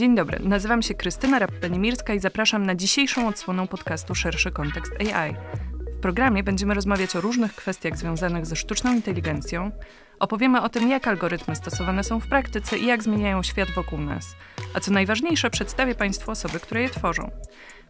[0.00, 5.34] Dzień dobry, nazywam się Krystyna Rappenimirska i zapraszam na dzisiejszą odsłonę podcastu Szerszy Kontekst AI.
[5.96, 9.70] W programie będziemy rozmawiać o różnych kwestiach związanych ze sztuczną inteligencją,
[10.18, 14.36] opowiemy o tym, jak algorytmy stosowane są w praktyce i jak zmieniają świat wokół nas.
[14.74, 17.30] A co najważniejsze, przedstawię Państwu osoby, które je tworzą.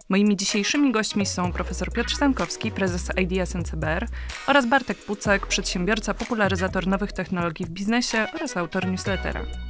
[0.09, 4.07] Moimi dzisiejszymi gośćmi są profesor Piotr Stankowski, prezes IDS NCBR
[4.47, 9.70] oraz Bartek Pucek, przedsiębiorca, popularyzator nowych technologii w biznesie oraz autor newslettera.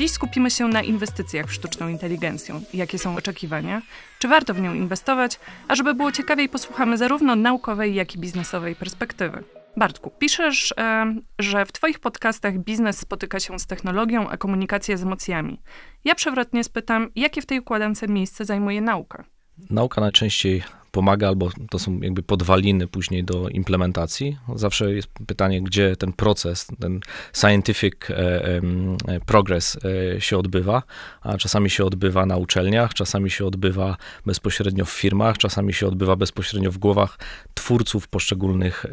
[0.00, 2.60] Dziś skupimy się na inwestycjach w sztuczną inteligencję.
[2.74, 3.82] Jakie są oczekiwania?
[4.18, 5.40] Czy warto w nią inwestować?
[5.68, 9.44] A żeby było ciekawiej, posłuchamy zarówno naukowej, jak i biznesowej perspektywy.
[9.76, 15.02] Bartku, piszesz, e, że w Twoich podcastach biznes spotyka się z technologią, a komunikacja z
[15.02, 15.60] emocjami.
[16.04, 19.24] Ja przewrotnie spytam, jakie w tej układance miejsce zajmuje nauka?
[19.70, 24.38] Nauka najczęściej pomaga, albo to są jakby podwaliny później do implementacji.
[24.54, 27.00] Zawsze jest pytanie, gdzie ten proces, ten
[27.32, 29.78] scientific e, e, progress
[30.16, 30.82] e, się odbywa,
[31.22, 36.16] a czasami się odbywa na uczelniach, czasami się odbywa bezpośrednio w firmach, czasami się odbywa
[36.16, 37.18] bezpośrednio w głowach
[37.54, 38.86] twórców poszczególnych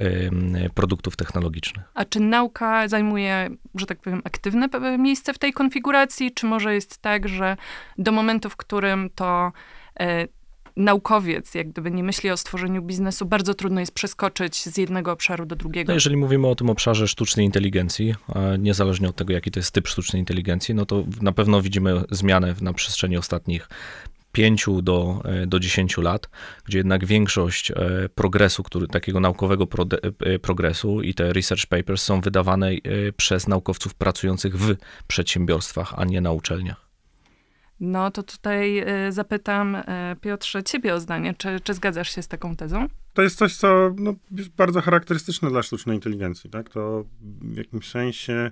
[0.73, 1.86] produktów technologicznych.
[1.93, 6.97] A czy nauka zajmuje, że tak powiem, aktywne miejsce w tej konfiguracji, czy może jest
[6.97, 7.58] tak, że
[7.97, 9.52] do momentu, w którym to
[10.78, 15.45] naukowiec, jak gdyby nie myśli o stworzeniu biznesu, bardzo trudno jest przeskoczyć z jednego obszaru
[15.45, 15.88] do drugiego.
[15.88, 18.16] No jeżeli mówimy o tym obszarze sztucznej inteligencji,
[18.59, 22.55] niezależnie od tego, jaki to jest typ sztucznej inteligencji, no to na pewno widzimy zmianę
[22.61, 23.70] na przestrzeni ostatnich
[24.38, 26.30] 5 do, e, do 10 lat,
[26.66, 27.75] gdzie jednak większość e,
[28.16, 29.67] progresu, który, takiego naukowego
[30.20, 32.72] e, progresu i te research papers są wydawane
[33.17, 34.75] przez naukowców pracujących w
[35.08, 36.86] przedsiębiorstwach, a nie na uczelniach.
[37.80, 39.83] No to tutaj y, zapytam y,
[40.22, 41.33] Piotrze ciebie o zdanie.
[41.38, 42.88] Czy, czy zgadzasz się z taką tezą?
[43.14, 46.50] To jest coś, co no, jest bardzo charakterystyczne dla sztucznej inteligencji.
[46.50, 46.70] Tak?
[46.70, 47.05] To
[47.42, 48.52] w jakimś sensie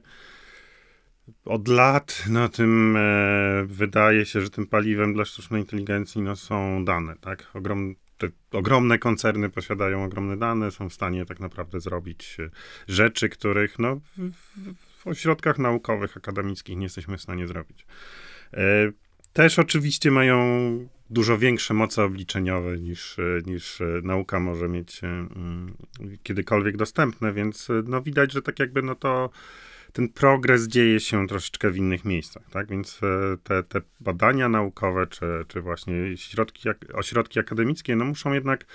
[1.45, 6.85] od lat no, tym e, wydaje się, że tym paliwem dla sztucznej inteligencji no, są
[6.85, 7.15] dane.
[7.21, 7.51] Tak?
[7.53, 12.49] Ogrom, te ogromne koncerny posiadają ogromne dane, są w stanie tak naprawdę zrobić e,
[12.87, 14.31] rzeczy, których no, w,
[15.01, 17.85] w ośrodkach naukowych, akademickich nie jesteśmy w stanie zrobić.
[18.53, 18.91] E,
[19.35, 20.37] też oczywiście mają
[21.09, 25.73] dużo większe moce obliczeniowe niż, niż nauka może mieć mm,
[26.23, 29.29] kiedykolwiek dostępne, więc no widać, że tak jakby no to
[29.93, 32.67] ten progres dzieje się troszeczkę w innych miejscach, tak?
[32.67, 38.65] Więc e, te, te badania naukowe, czy, czy właśnie środki, ośrodki akademickie, no muszą jednak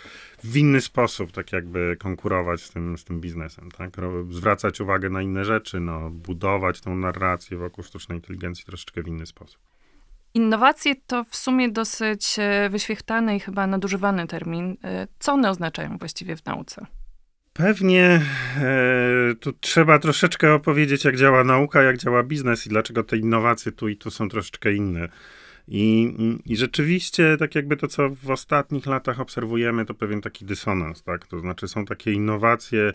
[0.44, 3.90] w inny sposób tak jakby konkurować z tym, z tym biznesem, tak?
[4.30, 9.26] Zwracać uwagę na inne rzeczy, no, budować tą narrację wokół sztucznej inteligencji troszeczkę w inny
[9.26, 9.69] sposób.
[10.34, 14.76] Innowacje to w sumie dosyć e, wyświechtany i chyba nadużywany termin.
[14.84, 16.86] E, co one oznaczają właściwie w nauce?
[17.52, 18.20] Pewnie
[18.56, 23.72] e, tu trzeba troszeczkę opowiedzieć, jak działa nauka, jak działa biznes i dlaczego te innowacje
[23.72, 25.08] tu i tu są troszeczkę inne.
[25.72, 26.14] I,
[26.46, 31.26] I rzeczywiście, tak jakby to, co w ostatnich latach obserwujemy, to pewien taki dysonans, tak?
[31.26, 32.92] To znaczy są takie innowacje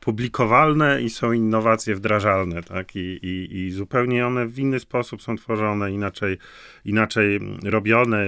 [0.00, 2.96] publikowalne i są innowacje wdrażalne, tak?
[2.96, 6.38] I, i, i zupełnie one w inny sposób są tworzone, inaczej,
[6.84, 8.26] inaczej robione,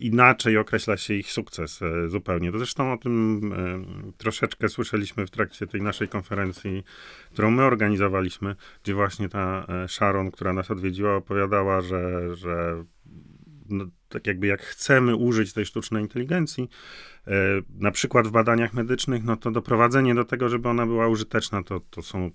[0.00, 2.52] inaczej określa się ich sukces e, zupełnie.
[2.52, 6.84] To zresztą o tym e, troszeczkę słyszeliśmy w trakcie tej naszej konferencji,
[7.32, 12.84] którą my organizowaliśmy, gdzie właśnie ta e, Sharon, która nas odwiedziła, opowiadała, że, że
[13.70, 16.68] no, tak jakby jak chcemy użyć tej sztucznej inteligencji,
[17.26, 17.32] e,
[17.78, 21.80] na przykład w badaniach medycznych, no to doprowadzenie do tego, żeby ona była użyteczna, to,
[21.80, 22.30] to są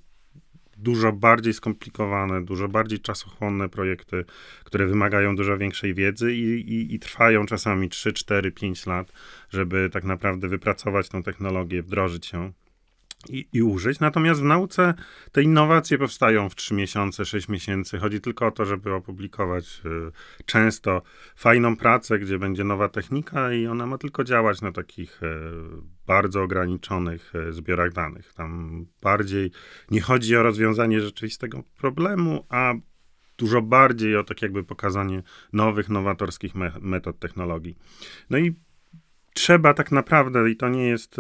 [0.78, 4.26] dużo bardziej skomplikowane, dużo bardziej czasochłonne projekty,
[4.64, 9.12] które wymagają dużo większej wiedzy i, i, i trwają czasami 3, 4, 5 lat,
[9.50, 12.54] żeby tak naprawdę wypracować tą technologię, wdrożyć ją
[13.30, 14.00] i, i użyć.
[14.00, 14.94] Natomiast w nauce
[15.32, 17.98] te innowacje powstają w 3 miesiące, 6 miesięcy.
[17.98, 21.02] Chodzi tylko o to, żeby opublikować y, często
[21.36, 25.28] fajną pracę, gdzie będzie nowa technika i ona ma tylko działać na takich y,
[26.08, 28.34] bardzo ograniczonych y, zbiorach danych.
[28.34, 29.52] Tam bardziej
[29.92, 32.74] nie chodzi o rozwiązanie rzeczywistego problemu, a
[33.38, 37.78] dużo bardziej o tak jakby pokazanie nowych, nowatorskich me metod technologii.
[38.30, 38.56] No i
[39.34, 41.18] trzeba tak naprawdę, i to nie jest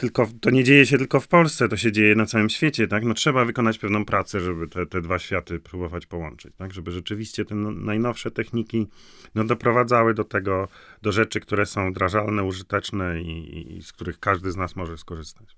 [0.00, 3.04] tylko, to nie dzieje się tylko w Polsce, to się dzieje na całym świecie, tak?
[3.04, 6.72] No trzeba wykonać pewną pracę, żeby te, te dwa światy próbować połączyć, tak?
[6.72, 8.86] Żeby rzeczywiście te no, najnowsze techniki
[9.34, 10.68] no, doprowadzały do tego,
[11.02, 15.56] do rzeczy, które są wdrażalne, użyteczne i, i z których każdy z nas może skorzystać.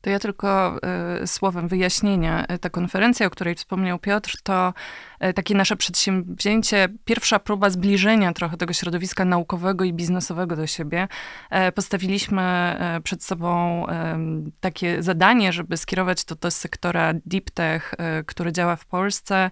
[0.00, 0.78] To ja tylko
[1.22, 2.46] y, słowem wyjaśnienia.
[2.46, 4.74] E, ta konferencja, o której wspomniał Piotr, to
[5.24, 11.08] y, takie nasze przedsięwzięcie, pierwsza próba zbliżenia trochę tego środowiska naukowego i biznesowego do siebie.
[11.68, 13.86] Y, postawiliśmy przed sobą
[14.60, 17.94] takie zadanie, żeby skierować to do sektora deep tech,
[18.26, 19.50] który działa w Polsce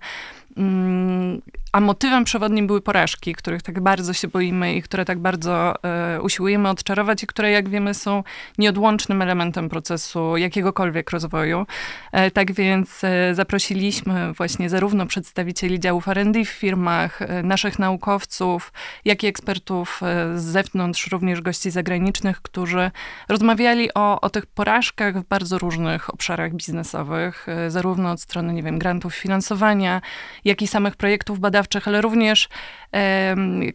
[1.75, 6.23] a motywem przewodnim były porażki, których tak bardzo się boimy i które tak bardzo e,
[6.23, 8.23] usiłujemy odczarować i które, jak wiemy, są
[8.59, 11.67] nieodłącznym elementem procesu jakiegokolwiek rozwoju.
[12.13, 18.73] E, tak więc e, zaprosiliśmy właśnie zarówno przedstawicieli działów R&D w firmach, e, naszych naukowców,
[19.05, 22.91] jak i ekspertów e, z zewnątrz, również gości zagranicznych, którzy
[23.29, 28.63] rozmawiali o, o tych porażkach w bardzo różnych obszarach biznesowych, e, zarówno od strony, nie
[28.63, 30.01] wiem, grantów finansowania,
[30.45, 32.49] jak i samych projektów badawczych, ale również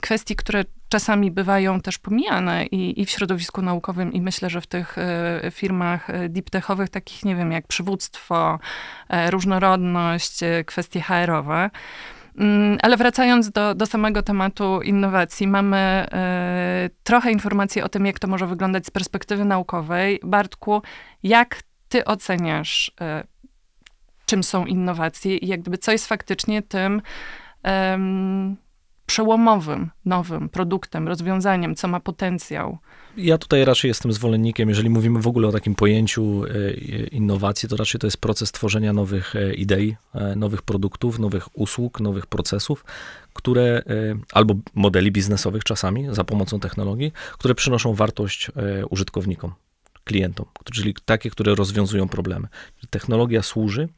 [0.02, 4.68] kwestii, które czasami bywają też pomijane i, i w środowisku naukowym, i myślę, że w
[4.68, 8.60] tych e, firmach e, deep techowych, takich, nie wiem, jak przywództwo,
[9.10, 11.70] e, różnorodność, kwestie HR-owe.
[12.38, 16.06] Mm, Ale wracając do, do samego tematu innowacji, mamy
[17.04, 20.20] trochę informacji o tym, jak to może wyglądać z perspektywy naukowej.
[20.24, 20.82] Bartku,
[21.24, 22.92] jak ty oceniasz,
[24.30, 27.02] czym są innowacje i jak gdyby co jest faktycznie tym
[27.64, 28.58] em,
[29.06, 32.78] przełomowym, nowym produktem, rozwiązaniem, co ma potencjał?
[33.18, 36.74] Ja tutaj raczej jestem zwolennikiem, jeżeli mówimy w ogóle o takim pojęciu e,
[37.04, 42.00] innowacji, to raczej to jest proces tworzenia nowych e, idei, e, nowych produktów, nowych usług,
[42.00, 42.86] nowych procesów,
[43.34, 43.84] które,
[44.34, 48.52] albo modeli biznesowych czasami za pomocą technologii, które przynoszą wartość
[48.90, 49.54] użytkownikom,
[50.10, 52.48] klientom, czyli takie, które rozwiązują problemy.
[52.90, 53.90] Technologia służy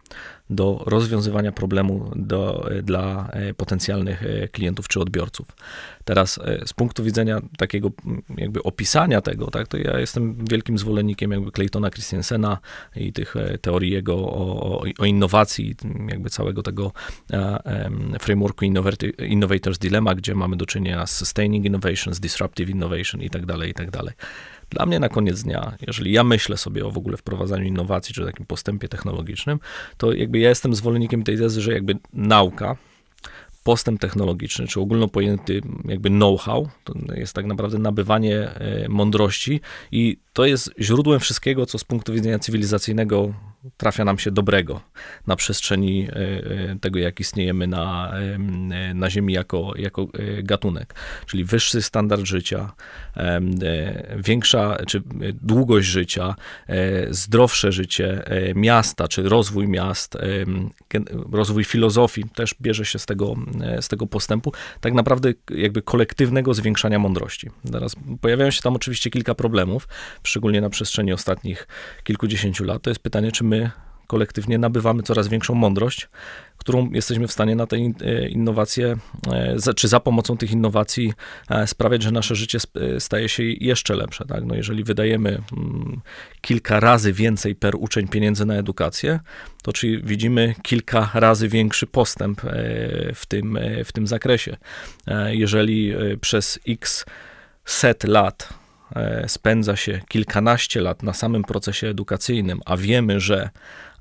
[0.49, 5.47] do rozwiązywania problemu do, dla e, potencjalnych e, klientów czy odbiorców.
[6.05, 7.91] Teraz e, z punktu widzenia takiego
[8.37, 12.57] jakby opisania tego, tak, to ja jestem wielkim zwolennikiem jakby Claytona Christensena
[12.95, 15.75] i tych e, teorii jego o, o, innowacji,
[16.07, 16.91] jakby całego tego
[17.31, 17.89] e,
[18.19, 18.65] frameworku
[19.19, 23.69] Innovators Dilemma, gdzie mamy do czynienia z sustaining innovation, z disruptive innovation i tak dalej,
[23.69, 24.13] i tak dalej.
[24.69, 28.25] Dla mnie na koniec dnia, jeżeli ja myślę sobie o w ogóle wprowadzaniu innowacji, czy
[28.25, 29.59] takim postępie technologicznym,
[29.97, 32.77] to jakby ja jestem zwolennikiem tej tezy, że jakby nauka,
[33.63, 39.61] postęp technologiczny, czy ogólno pojęty jakby know-how, to jest tak naprawdę nabywanie e, mądrości
[39.91, 43.33] i to jest źródłem wszystkiego, co z punktu widzenia cywilizacyjnego
[43.77, 44.81] trafia nam się dobrego
[45.27, 48.13] na przestrzeni e, e, tego, jak istniejemy na,
[48.95, 50.95] na Ziemi jako, jako e, gatunek.
[51.25, 52.71] Czyli wyższy standard życia,
[54.17, 55.01] większa, czy
[55.33, 56.35] długość życia,
[57.09, 58.23] zdrowsze życie,
[58.55, 60.17] miasta, czy rozwój miast,
[61.31, 63.35] rozwój filozofii też bierze się z tego,
[63.81, 67.49] z tego postępu, tak naprawdę jakby kolektywnego zwiększania mądrości.
[67.71, 69.87] Teraz pojawiają się tam oczywiście kilka problemów,
[70.23, 71.67] szczególnie na przestrzeni ostatnich
[72.03, 72.81] kilkudziesięciu lat.
[72.81, 73.71] To jest pytanie, czy my
[74.07, 76.09] kolektywnie nabywamy coraz większą mądrość,
[76.57, 78.97] którą jesteśmy w stanie na te e, innowacje,
[79.67, 81.13] e, czy za pomocą tych innowacji
[81.49, 82.59] e, sprawiać, że nasze życie
[82.99, 84.25] staje się jeszcze lepsze.
[84.25, 84.45] Tak?
[84.45, 86.01] No jeżeli wydajemy mm,
[86.41, 89.19] kilka razy więcej per uczeń pieniędzy na edukację,
[89.63, 92.41] to czy widzimy kilka razy większy postęp
[93.15, 94.57] w tym, w tym zakresie.
[95.27, 97.05] Jeżeli przez x
[97.65, 98.60] set lat
[99.27, 103.49] spędza się kilkanaście lat na samym procesie edukacyjnym, a wiemy, że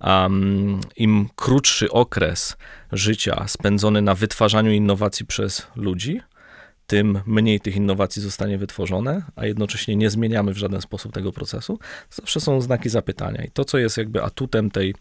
[0.01, 2.57] um, im krótszy okres
[2.93, 6.21] życia spędzony na wytwarzaniu innowacji przez ludzi,
[6.87, 11.79] tym mniej tych innowacji zostanie wytworzone, a jednocześnie nie zmieniamy w żaden sposób tego procesu,
[12.11, 13.45] zawsze są znaki zapytania.
[13.45, 14.95] I to, co jest jakby atutem tej,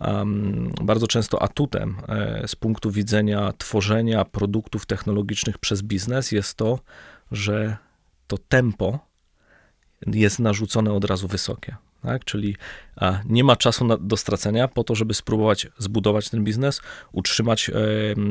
[0.00, 6.78] um, bardzo często atutem e, z punktu widzenia tworzenia produktów technologicznych przez biznes, jest to,
[7.32, 7.76] że
[8.26, 9.07] to tempo
[10.06, 11.76] jest narzucone od razu wysokie.
[12.02, 12.24] Tak?
[12.24, 12.56] Czyli
[13.24, 16.80] nie ma czasu na, do stracenia po to, żeby spróbować zbudować ten biznes,
[17.12, 17.74] utrzymać e,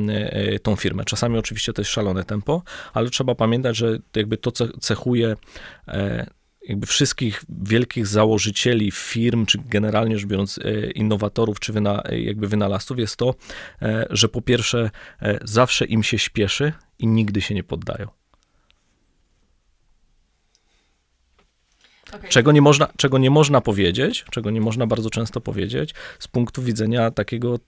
[0.10, 1.06] e, tą firmę.
[1.06, 5.36] Czasami oczywiście to jest szalone tempo, ale trzeba pamiętać, że jakby to ce- cechuje
[5.88, 6.28] e,
[6.68, 10.60] jakby wszystkich wielkich założycieli firm, czy generalnie rzecz biorąc
[10.96, 13.36] innowatorów, czy wyna, jakby wynalazców, jest to,
[14.10, 14.92] że po pierwsze
[15.44, 18.08] zawsze im się śpieszy i nigdy się nie poddają.
[22.30, 26.62] Czego nie, można, czego nie można powiedzieć, czego nie można bardzo często powiedzieć z punktu
[26.62, 27.60] widzenia takiego e,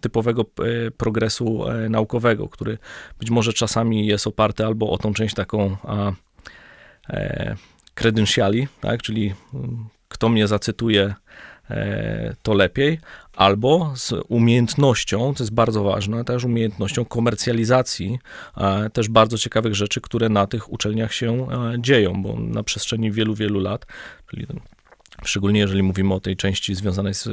[0.00, 2.78] typowego e, progresu e, naukowego, który
[3.18, 6.12] być może czasami jest oparty albo o tą część taką a,
[7.10, 7.56] e,
[8.80, 11.14] tak, czyli mm, kto mnie zacytuje,
[12.42, 12.98] to lepiej,
[13.36, 18.18] albo z umiejętnością, to jest bardzo ważne, też umiejętnością komercjalizacji
[18.56, 23.12] e, też bardzo ciekawych rzeczy, które na tych uczelniach się e, dzieją, bo na przestrzeni
[23.12, 23.86] wielu, wielu lat,
[24.30, 24.46] czyli
[25.24, 27.28] Szczególnie jeżeli mówimy o tej części związanej z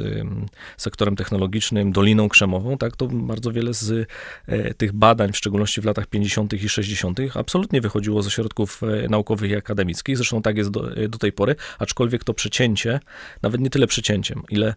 [0.76, 4.08] sektorem technologicznym, Doliną Krzemową, tak, to bardzo wiele z
[4.46, 6.52] e, tych badań, w szczególności w latach 50.
[6.52, 10.16] i 60., absolutnie wychodziło ze środków e, naukowych i akademickich.
[10.16, 13.00] Zresztą tak jest do, e, do tej pory, aczkolwiek to przecięcie,
[13.42, 14.74] nawet nie tyle przecięciem, ile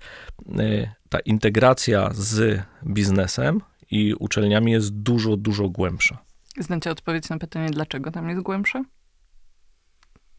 [1.09, 6.17] ta integracja z biznesem i uczelniami jest dużo, dużo głębsza.
[6.59, 8.83] Znacie odpowiedź na pytanie, dlaczego tam jest głębsze?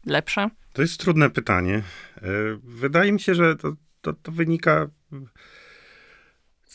[0.05, 0.49] Lepsze?
[0.73, 1.83] To jest trudne pytanie.
[2.17, 2.21] E,
[2.63, 4.89] wydaje mi się, że to, to, to wynika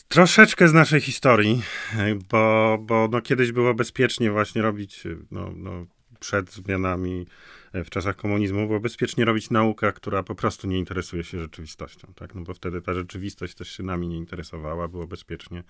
[0.07, 1.61] troszeczkę z naszej historii,
[1.97, 5.85] e, bo, bo no kiedyś było bezpiecznie właśnie robić no, no,
[6.19, 7.25] przed zmianami
[7.73, 12.35] w czasach komunizmu było bezpiecznie robić naukę, która po prostu nie interesuje się rzeczywistością, tak?
[12.35, 15.63] No bo wtedy ta rzeczywistość też się nami nie interesowała, było bezpiecznie.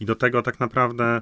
[0.00, 1.20] I do tego tak naprawdę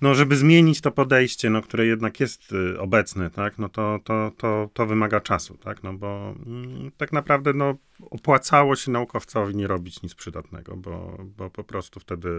[0.00, 4.32] no, żeby zmienić to podejście, no, które jednak jest y, obecne, tak, no to, to,
[4.36, 9.66] to, to wymaga czasu, tak, no bo mm, tak naprawdę, no, opłacało się naukowcowi nie
[9.66, 12.30] robić nic przydatnego, bo, bo po prostu wtedy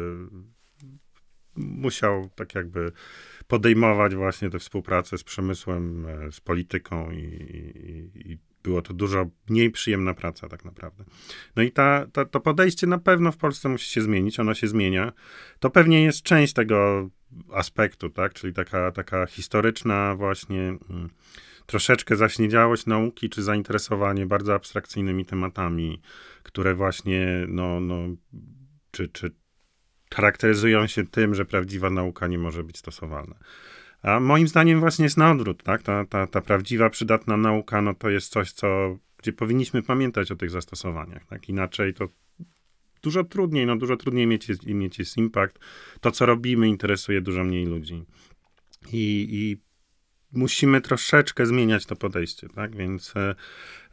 [1.56, 2.92] musiał tak jakby
[3.48, 9.26] podejmować właśnie tę współpracę z przemysłem, e, z polityką i, i, i było to dużo
[9.50, 11.04] mniej przyjemna praca tak naprawdę.
[11.56, 14.68] No i ta, ta, to podejście na pewno w Polsce musi się zmienić, ono się
[14.68, 15.14] zmienia.
[15.60, 17.10] To pewnie jest część tego
[17.52, 21.10] aspektu, tak, czyli taka, taka historyczna właśnie mm,
[21.66, 26.02] troszeczkę zaśniedziałość nauki, czy zainteresowanie bardzo abstrakcyjnymi tematami,
[26.44, 27.96] które właśnie, no, no
[28.92, 29.32] czy, czy
[30.14, 33.36] charakteryzują się tym, że prawdziwa nauka nie może być stosowalna.
[34.04, 35.84] A moim zdaniem właśnie jest na odwrót, tak?
[35.84, 40.36] Ta, ta, ta prawdziwa, przydatna nauka, no to jest coś, co, gdzie powinniśmy pamiętać o
[40.36, 41.50] tych zastosowaniach, tak?
[41.50, 42.08] Inaczej to
[43.04, 45.60] dużo trudniej, no dużo trudniej mieć, mieć jest impact.
[46.02, 48.06] To, co robimy, interesuje dużo mniej ludzi.
[48.92, 49.58] I, i
[50.34, 52.76] musimy troszeczkę zmieniać to podejście, tak?
[52.76, 53.14] Więc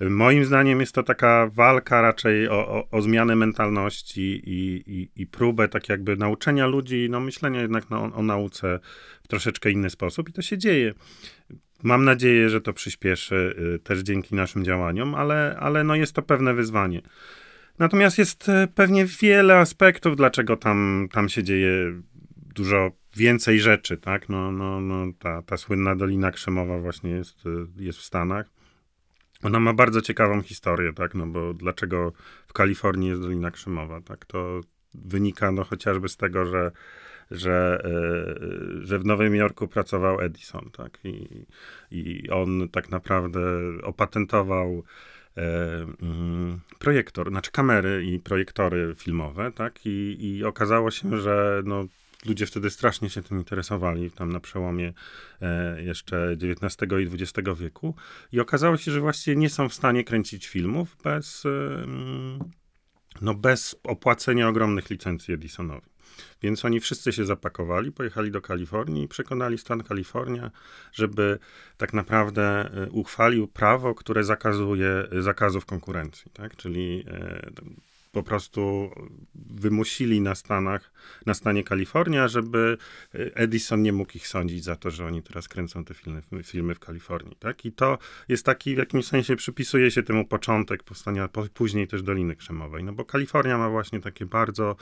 [0.01, 5.23] e, moim zdaniem jest to taka walka raczej o, o, o zmianę mentalności i, i,
[5.23, 8.81] i, próbę tak jakby nauczenia ludzi, no myślenia jednak na, o nauce
[9.23, 10.95] w troszeczkę inny sposób i to się dzieje.
[11.83, 16.23] Mam nadzieję, że to przyspieszy y, też dzięki naszym działaniom, ale, ale no jest to
[16.23, 17.03] pewne wyzwanie.
[17.79, 22.01] Natomiast jest e, pewnie wiele aspektów, dlaczego tam, tam się dzieje
[22.37, 24.29] dużo więcej rzeczy, tak?
[24.29, 28.47] No, no, no, ta, ta słynna Dolina Krzemowa właśnie jest, e, jest w Stanach.
[29.43, 31.15] Ona ma bardzo ciekawą historię, tak?
[31.15, 32.13] No bo dlaczego
[32.47, 34.25] w Kalifornii jest Dolina Krzemowa, tak?
[34.25, 34.61] To
[34.95, 36.71] wynika no chociażby z tego, że
[37.31, 40.99] że, e, że w Nowym Jorku pracował Edison, tak?
[41.05, 41.47] I,
[41.91, 43.41] I on tak naprawdę
[43.83, 44.85] opatentował
[45.37, 49.87] E, mm, projektor, znaczy kamery i projektory filmowe, tak?
[49.87, 51.85] I, i okazało się, że no,
[52.27, 54.93] ludzie wtedy strasznie się tym interesowali, tam na przełomie
[55.41, 57.95] e, jeszcze XIX i XX wieku.
[58.33, 61.87] I okazało się, że właściwie nie są w stanie kręcić filmów bez, e,
[63.21, 65.91] no, bez opłacenia ogromnych licencji Edisonowi.
[66.43, 70.51] Więc oni wszyscy się zapakowali, pojechali do Kalifornii i przekonali stan Kalifornia,
[70.93, 71.39] żeby
[71.77, 76.57] tak naprawdę e, uchwalił prawo, które zakazuje zakazów konkurencji, tak?
[76.57, 77.51] Czyli e,
[78.13, 78.91] po prostu
[79.35, 80.93] wymusili na Stanach,
[81.27, 82.79] na stanie Kalifornia, żeby
[83.15, 86.75] e, Edison nie mógł ich sądzić za to, że oni teraz kręcą te filmy, filmy
[86.75, 87.65] w Kalifornii, tak?
[87.65, 87.99] I to
[88.29, 92.93] jest taki, w jakimś sensie przypisuje się temu początek powstania później też Doliny Krzemowej, no
[92.93, 94.77] bo Kalifornia ma właśnie takie bardzo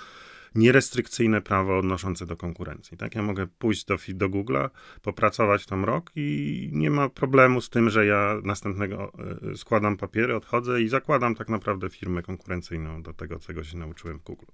[0.54, 2.96] nierestrykcyjne prawo odnoszące do konkurencji.
[2.96, 3.14] Tak?
[3.14, 4.70] Ja mogę pójść do, do Google'a,
[5.02, 9.12] popracować tam rok i nie ma problemu z tym, że ja następnego
[9.52, 14.18] e, składam papiery, odchodzę i zakładam tak naprawdę firmę konkurencyjną do tego, czego się nauczyłem
[14.18, 14.46] w Google.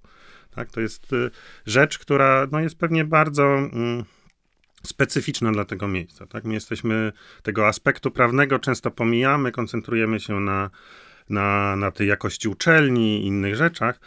[0.51, 0.71] Tak?
[0.71, 1.29] To jest e,
[1.65, 3.43] rzecz, która no, jest pewnie bardzo...
[3.43, 4.03] Mm,
[4.85, 6.27] specyficzna dla tego miejsca.
[6.27, 6.43] Tak?
[6.43, 7.11] My jesteśmy
[7.43, 10.69] tego aspektu prawnego często pomijamy, koncentrujemy się na,
[11.29, 13.99] na, na tej jakości uczelni i innych rzeczach,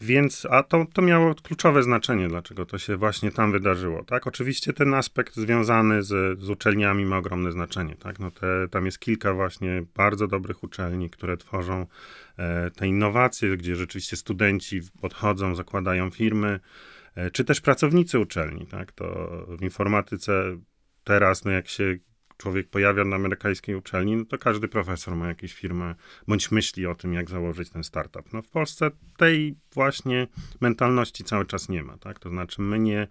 [0.00, 4.26] więc, a to, to miało kluczowe znaczenie, dlaczego to się właśnie tam wydarzyło, tak?
[4.26, 8.18] Oczywiście ten aspekt związany z, z uczelniami ma ogromne znaczenie, tak?
[8.18, 11.86] No te, tam jest kilka właśnie bardzo dobrych uczelni, które tworzą
[12.38, 16.60] e, te innowacje, gdzie rzeczywiście studenci podchodzą, zakładają firmy,
[17.14, 18.92] e, czy też pracownicy uczelni, tak?
[18.92, 20.56] To w informatyce
[21.04, 21.96] teraz, no jak się
[22.36, 25.94] człowiek pojawia na amerykańskiej uczelni, no to każdy profesor ma jakąś firmę,
[26.28, 28.32] bądź myśli o tym, jak założyć ten startup.
[28.32, 30.28] No w Polsce tej właśnie
[30.60, 32.18] mentalności cały czas nie ma, tak?
[32.18, 33.08] To znaczy my nie,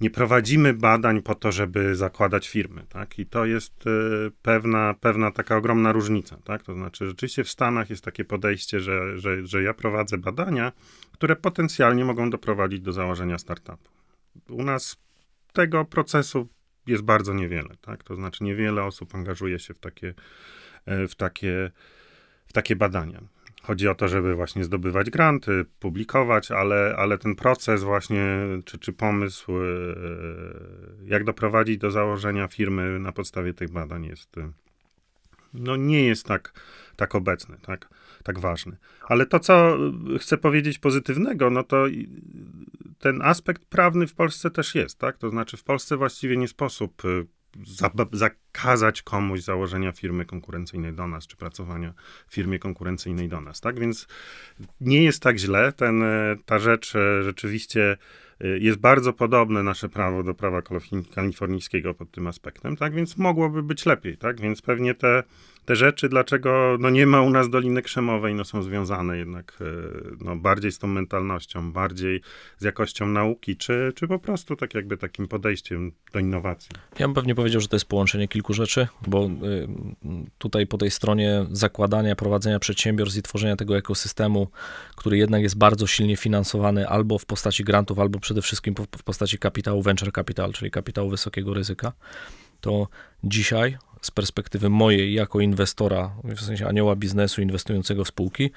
[0.00, 3.18] nie prowadzimy badań po to, żeby zakładać firmy, tak?
[3.18, 6.62] I to jest y, pewna, pewna taka ogromna różnica, tak?
[6.62, 10.72] To znaczy rzeczywiście w Stanach jest takie podejście, że, że, że ja prowadzę badania,
[11.12, 13.90] które potencjalnie mogą doprowadzić do założenia startupu.
[14.48, 14.96] U nas
[15.52, 16.48] tego procesu
[16.86, 18.02] jest bardzo niewiele, tak?
[18.02, 20.14] To znaczy niewiele osób angażuje się w takie,
[20.86, 21.70] e, w takie,
[22.46, 23.20] w takie badania.
[23.62, 28.92] Chodzi o to, żeby właśnie zdobywać granty, publikować, ale, ale ten proces właśnie, czy, czy
[28.92, 29.64] pomysł, e,
[31.04, 34.36] jak doprowadzić do założenia firmy na podstawie tych badań jest,
[35.54, 36.52] no nie jest tak,
[36.96, 37.88] tak obecny, tak?
[38.24, 38.76] tak ważny.
[39.08, 39.78] Ale to, co
[40.20, 41.86] chcę powiedzieć pozytywnego, no to
[42.98, 45.18] ten aspekt prawny w Polsce też jest, tak?
[45.18, 47.02] To znaczy w Polsce właściwie nie sposób
[48.12, 51.94] zakazać komuś założenia firmy konkurencyjnej do nas, czy pracowania
[52.28, 53.80] w firmie konkurencyjnej do nas, tak?
[53.80, 54.06] Więc
[54.80, 55.72] nie jest tak źle.
[55.72, 57.96] Ten, e, ta rzecz rzeczywiście
[58.40, 60.62] jest bardzo podobne nasze prawo do prawa
[61.14, 62.94] kalifornijskiego pod tym aspektem, tak?
[62.94, 64.40] Więc mogłoby być lepiej, tak?
[64.40, 65.22] Więc pewnie te
[65.64, 69.64] te rzeczy, dlaczego no, nie ma u nas Doliny Krzemowej, no, są związane jednak e,
[70.24, 72.20] no, bardziej z tą mentalnością, bardziej
[72.58, 76.70] z jakością nauki, czy, czy po prostu tak jakby takim podejściem do innowacji.
[76.98, 79.30] Ja bym pewnie powiedział, że to jest połączenie kilku rzeczy, bo y,
[80.38, 84.48] tutaj po tej stronie zakładania, prowadzenia przedsiębiorstw i tworzenia tego ekosystemu,
[84.96, 89.38] który jednak jest bardzo silnie finansowany albo w postaci grantów, albo przede wszystkim w postaci
[89.38, 91.92] kapitału venture capital, czyli kapitału wysokiego ryzyka,
[92.60, 92.88] to
[93.24, 98.50] dzisiaj z perspektywy mojej jako inwestora, w sensie anioła biznesu inwestującego w spółki,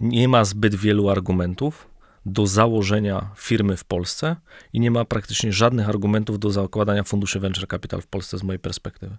[0.00, 1.88] nie ma zbyt wielu argumentów
[2.26, 4.36] do założenia firmy w Polsce
[4.72, 8.58] i nie ma praktycznie żadnych argumentów do zakładania funduszy venture capital w Polsce z mojej
[8.58, 9.16] perspektywy.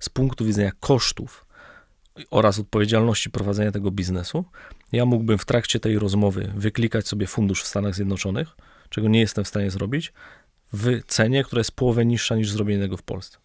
[0.00, 1.46] Z punktu widzenia kosztów
[2.30, 4.44] oraz odpowiedzialności prowadzenia tego biznesu,
[4.92, 8.48] ja mógłbym w trakcie tej rozmowy wyklikać sobie fundusz w Stanach Zjednoczonych,
[8.88, 10.12] czego nie jestem w stanie zrobić,
[10.72, 13.38] w cenie, która jest połowę niższa niż zrobienie tego w Polsce.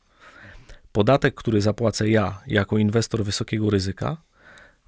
[0.91, 4.17] Podatek, który zapłacę ja jako inwestor wysokiego ryzyka,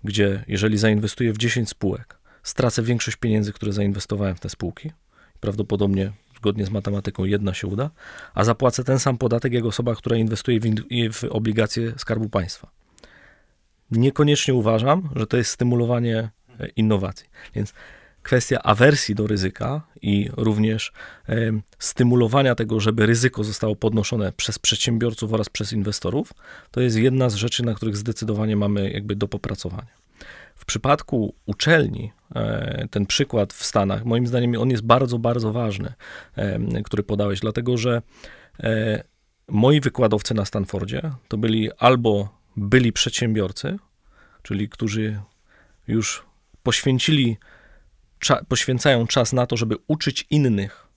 [0.03, 4.91] gdzie jeżeli zainwestuję w 10 spółek, stracę większość pieniędzy, które zainwestowałem w te spółki,
[5.39, 7.89] prawdopodobnie zgodnie z matematyką jedna się uda,
[8.33, 10.65] a zapłacę ten sam podatek jak osoba, która inwestuje w,
[11.13, 12.76] w obligacje Skarbu Państwa.
[13.91, 16.29] Niekoniecznie uważam, że to jest stymulowanie
[16.59, 17.27] e, innowacji.
[17.55, 17.73] Więc
[18.23, 20.91] kwestia awersji do ryzyka i również
[21.79, 26.33] stymulowania tego, żeby ryzyko zostało podnoszone przez przedsiębiorców oraz przez inwestorów,
[26.71, 29.97] to jest jedna z rzeczy, na których zdecydowanie mamy jakby do popracowania.
[30.55, 35.93] W przypadku uczelni, e, ten przykład w Stanach, moim zdaniem on jest bardzo, bardzo ważny,
[36.83, 38.01] który podałeś, dlatego że
[38.59, 39.03] e,
[39.47, 43.77] moi wykładowcy na Stanfordzie to byli albo byli przedsiębiorcy,
[44.43, 45.21] czyli którzy
[45.87, 46.25] już
[46.63, 47.37] poświęcili
[48.47, 50.87] poświęcają czas na to, żeby uczyć innych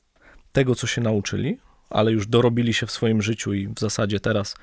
[0.53, 1.59] tego, co się nauczyli,
[1.91, 4.55] ale już dorobili się w swoim życiu i w zasadzie teraz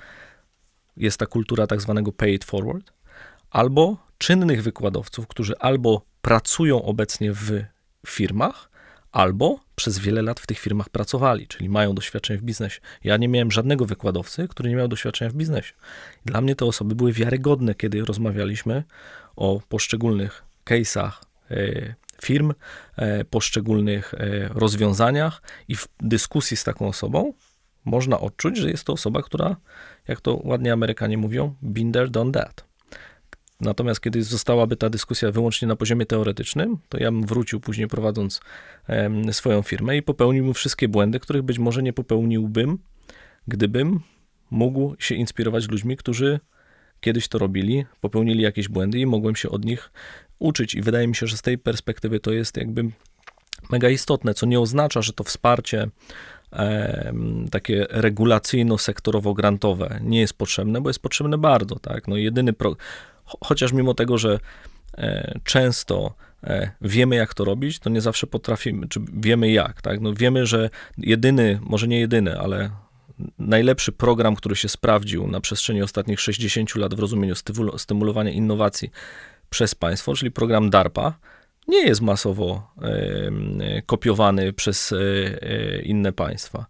[0.98, 2.94] jest ta kultura tak zwanego pay it forward,
[3.50, 7.64] albo czynnych wykładowców, którzy albo pracują obecnie w
[8.08, 8.70] firmach,
[9.12, 12.82] albo przez wiele lat w tych firmach pracowali, czyli mają doświadczenie w biznesie.
[13.04, 15.74] Ja nie miałem żadnego wykładowcy, który nie miał doświadczenia w biznesie.
[16.26, 18.84] Dla mnie te osoby były wiarygodne, kiedy rozmawialiśmy
[19.36, 21.12] o poszczególnych case'ach,
[21.52, 22.54] e, firm,
[22.96, 27.34] e, poszczególnych e, rozwiązaniach i w dyskusji z taką osobą
[27.86, 29.56] można odczuć, że jest to osoba, która,
[30.08, 32.67] jak to ładnie Amerykanie mówią, been there, done that.
[33.62, 38.42] Natomiast kiedy zostałaby ta dyskusja wyłącznie na poziomie teoretycznym, to ja bym wrócił później prowadząc
[39.32, 42.78] swoją firmę i popełniłbym wszystkie błędy, których być może nie popełniłbym,
[43.48, 44.00] gdybym
[44.52, 46.40] mógł się inspirować ludźmi, którzy
[47.02, 49.92] kiedyś to robili, popełnili jakieś błędy i mogłem się od nich
[50.40, 50.76] uczyć.
[50.76, 52.84] I wydaje mi się, że z tej perspektywy to jest jakby
[53.72, 55.88] mega istotne, co nie oznacza, że to wsparcie
[57.52, 62.08] takie regulacyjno-sektorowo-grantowe nie jest potrzebne, bo jest potrzebne bardzo, tak.
[62.08, 62.76] No jedyny pro...
[63.44, 64.40] Chociaż mimo tego, że
[64.98, 66.14] e, często
[66.44, 70.02] e, wiemy, jak to robić, to nie zawsze potrafimy, czy wiemy jak, tak.
[70.02, 72.70] No wiemy, że jedyny, może nie jedyny, ale
[73.40, 77.34] najlepszy program, który się sprawdził na przestrzeni ostatnich 60 lat w rozumieniu
[77.78, 78.92] stymulowania innowacji
[79.50, 81.14] przez państwo, czyli program DARPA,
[81.68, 86.66] nie jest masowo e, kopiowany przez e, e, inne państwa.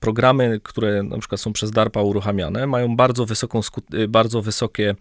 [0.00, 3.60] Programy, które na przykład są przez DARPA uruchamiane, mają bardzo, wysoką,
[4.08, 4.94] bardzo wysokie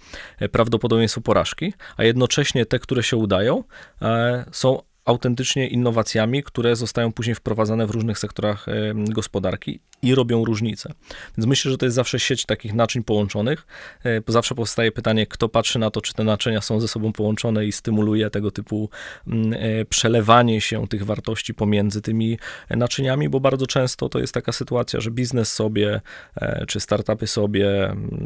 [0.52, 3.63] prawdopodobieństwo porażki, a jednocześnie te, które się udają,
[4.52, 10.93] są autentycznie innowacjami, które zostają później wprowadzane w różnych sektorach gospodarki i robią różnicę.
[11.37, 13.67] Więc myślę, że to jest zawsze sieć takich naczyń połączonych.
[14.05, 17.65] E, zawsze powstaje pytanie, kto patrzy na to, czy te naczynia są ze sobą połączone
[17.65, 18.89] i stymuluje tego typu
[19.27, 22.37] mm, e, przelewanie się tych wartości pomiędzy tymi
[22.69, 26.01] naczyniami, bo bardzo często to jest taka sytuacja, że biznes sobie,
[26.35, 28.25] e, czy startupy sobie, mm,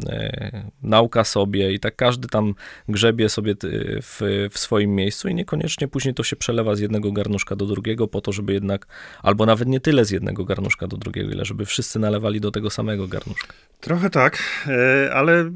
[0.82, 2.54] nauka sobie i tak każdy tam
[2.88, 3.54] grzebie sobie
[4.02, 8.08] w, w swoim miejscu i niekoniecznie później to się przelewa z jednego garnuszka do drugiego
[8.08, 8.86] po to, żeby jednak,
[9.22, 12.70] albo nawet nie tyle z jednego garnuszka do drugiego, ile żeby wszyscy nalewali do tego
[12.70, 13.52] samego garnuszka.
[13.80, 15.50] Trochę tak, e, ale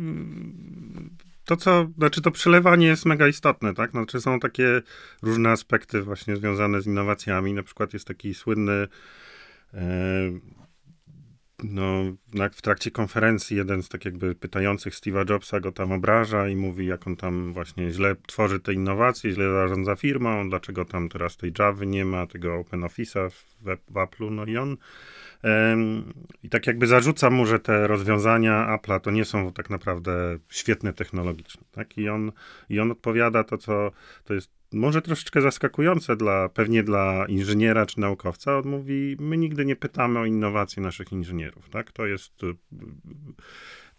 [1.44, 3.90] to, co, znaczy to przelewanie jest mega istotne, tak?
[3.90, 4.82] Znaczy są takie
[5.22, 7.52] różne aspekty właśnie związane z innowacjami.
[7.52, 8.88] Na przykład jest taki słynny
[9.74, 9.78] e,
[11.64, 12.02] no,
[12.52, 16.86] w trakcie konferencji jeden z tak jakby pytających Steve'a Jobsa go tam obraża i mówi,
[16.86, 21.52] jak on tam właśnie źle tworzy te innowacje, źle zarządza firmą, dlaczego tam teraz tej
[21.58, 23.44] Java nie ma, tego Open Office'a w,
[23.88, 24.76] w Apple'u, no i on
[26.42, 30.92] i tak jakby zarzuca mu, że te rozwiązania Apple'a to nie są tak naprawdę świetne
[30.92, 31.62] technologicznie.
[31.72, 31.98] Tak?
[31.98, 32.32] I, on,
[32.68, 33.92] I on odpowiada to, co
[34.24, 38.58] to jest może troszeczkę zaskakujące dla, pewnie dla inżyniera czy naukowca.
[38.58, 41.70] On mówi, my nigdy nie pytamy o innowacje naszych inżynierów.
[41.70, 41.92] Tak?
[41.92, 42.54] To jest y,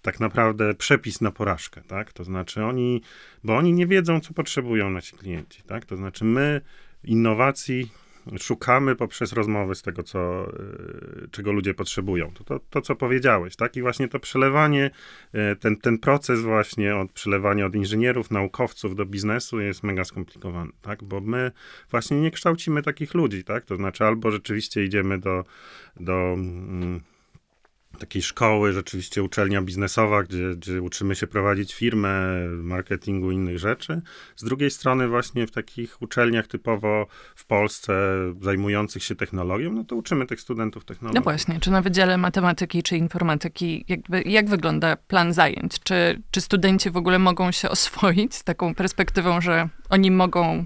[0.01, 2.13] tak naprawdę przepis na porażkę, tak?
[2.13, 3.01] To znaczy oni,
[3.43, 5.85] bo oni nie wiedzą, co potrzebują nasi klienci, tak?
[5.85, 6.61] To znaczy my
[7.03, 7.91] innowacji
[8.39, 12.31] szukamy poprzez rozmowy z tego, co, e, czego ludzie potrzebują.
[12.33, 13.77] To, to, to, co powiedziałeś, tak?
[13.77, 14.91] I właśnie to przelewanie,
[15.33, 20.71] e, ten, ten proces właśnie od przelewania od inżynierów, naukowców do biznesu jest mega skomplikowany,
[20.81, 21.03] tak?
[21.03, 21.51] Bo my
[21.91, 23.65] właśnie nie kształcimy takich ludzi, tak?
[23.65, 25.43] To znaczy albo rzeczywiście idziemy do,
[25.99, 26.99] do mm,
[28.03, 32.09] takiej szkoły, rzeczywiście uczelnia biznesowa, gdzie, gdzie uczymy się prowadzić firmę,
[32.49, 34.01] marketingu i innych rzeczy.
[34.35, 37.93] Z drugiej strony właśnie w takich uczelniach typowo w Polsce
[38.41, 41.19] zajmujących się technologią, no to uczymy tych studentów technologii.
[41.19, 45.79] No właśnie, czy na Wydziale Matematyki czy Informatyki, jakby, jak wygląda plan zajęć?
[45.83, 50.65] Czy, czy studenci w ogóle mogą się oswoić z taką perspektywą, że oni mogą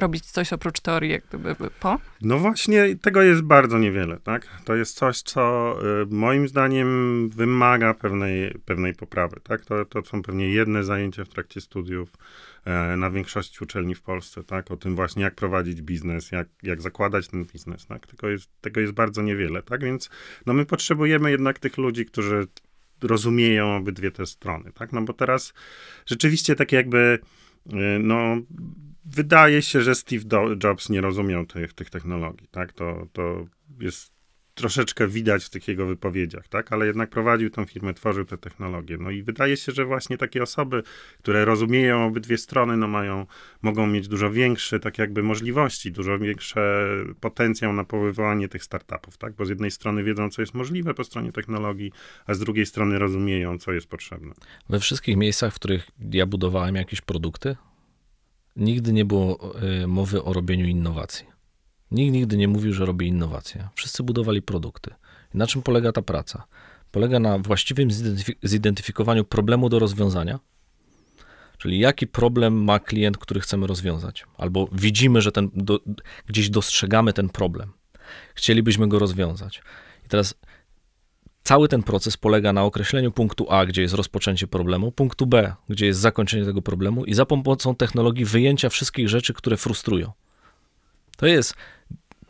[0.00, 1.98] robić coś oprócz teorii, jak gdyby po?
[2.22, 4.48] No właśnie, tego jest bardzo niewiele, tak?
[4.64, 9.64] To jest coś, co y, moim zdaniem wymaga pewnej, pewnej poprawy, tak?
[9.64, 12.12] To, to są pewnie jedne zajęcia w trakcie studiów
[12.64, 14.70] e, na większości uczelni w Polsce, tak?
[14.70, 18.06] O tym właśnie, jak prowadzić biznes, jak, jak zakładać ten biznes, tak?
[18.06, 19.84] Tego jest, tego jest bardzo niewiele, tak?
[19.84, 20.10] Więc
[20.46, 22.46] no my potrzebujemy jednak tych ludzi, którzy
[23.02, 24.92] rozumieją obydwie te strony, tak?
[24.92, 25.54] No bo teraz
[26.06, 27.18] rzeczywiście takie jakby
[27.66, 28.36] y, no
[29.06, 30.24] wydaje się, że Steve
[30.64, 32.72] Jobs nie rozumiał tych, tych technologii, tak?
[32.72, 33.46] To, to
[33.80, 34.16] jest
[34.54, 36.72] troszeczkę widać w tych jego wypowiedziach, tak?
[36.72, 38.96] Ale jednak prowadził tą firmę, tworzył te technologie.
[39.00, 40.82] No i wydaje się, że właśnie takie osoby,
[41.18, 43.26] które rozumieją obydwie strony, no mają,
[43.62, 46.86] mogą mieć dużo większe, tak jakby możliwości, dużo większe
[47.20, 49.34] potencjał na powoływanie tych startupów, tak?
[49.34, 51.92] Bo z jednej strony wiedzą, co jest możliwe po stronie technologii,
[52.26, 54.34] a z drugiej strony rozumieją, co jest potrzebne.
[54.68, 57.56] We wszystkich miejscach, w których ja budowałem jakieś produkty,
[58.56, 61.26] nigdy nie było e, mowy o robieniu innowacji.
[61.90, 63.68] Nikt nigdy nie mówił, że robi innowacje.
[63.74, 64.94] Wszyscy budowali produkty.
[65.34, 66.44] Na czym polega ta praca?
[66.90, 67.88] Polega na właściwym
[68.42, 70.40] zidentyfikowaniu problemu do rozwiązania,
[71.58, 75.80] czyli jaki problem ma klient, który chcemy rozwiązać, albo widzimy, że ten, do,
[76.26, 77.72] gdzieś dostrzegamy ten problem.
[78.34, 79.62] Chcielibyśmy go rozwiązać.
[80.06, 80.34] I teraz
[81.46, 85.86] Cały ten proces polega na określeniu punktu A, gdzie jest rozpoczęcie problemu, punktu B, gdzie
[85.86, 90.12] jest zakończenie tego problemu i za pomocą technologii wyjęcia wszystkich rzeczy, które frustrują.
[91.16, 91.54] To jest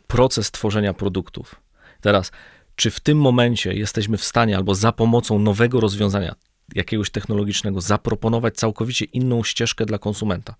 [0.07, 1.55] proces tworzenia produktów.
[2.01, 2.31] Teraz,
[2.75, 6.35] czy w tym momencie jesteśmy w stanie albo za pomocą nowego rozwiązania
[6.75, 10.55] jakiegoś technologicznego zaproponować całkowicie inną ścieżkę dla konsumenta?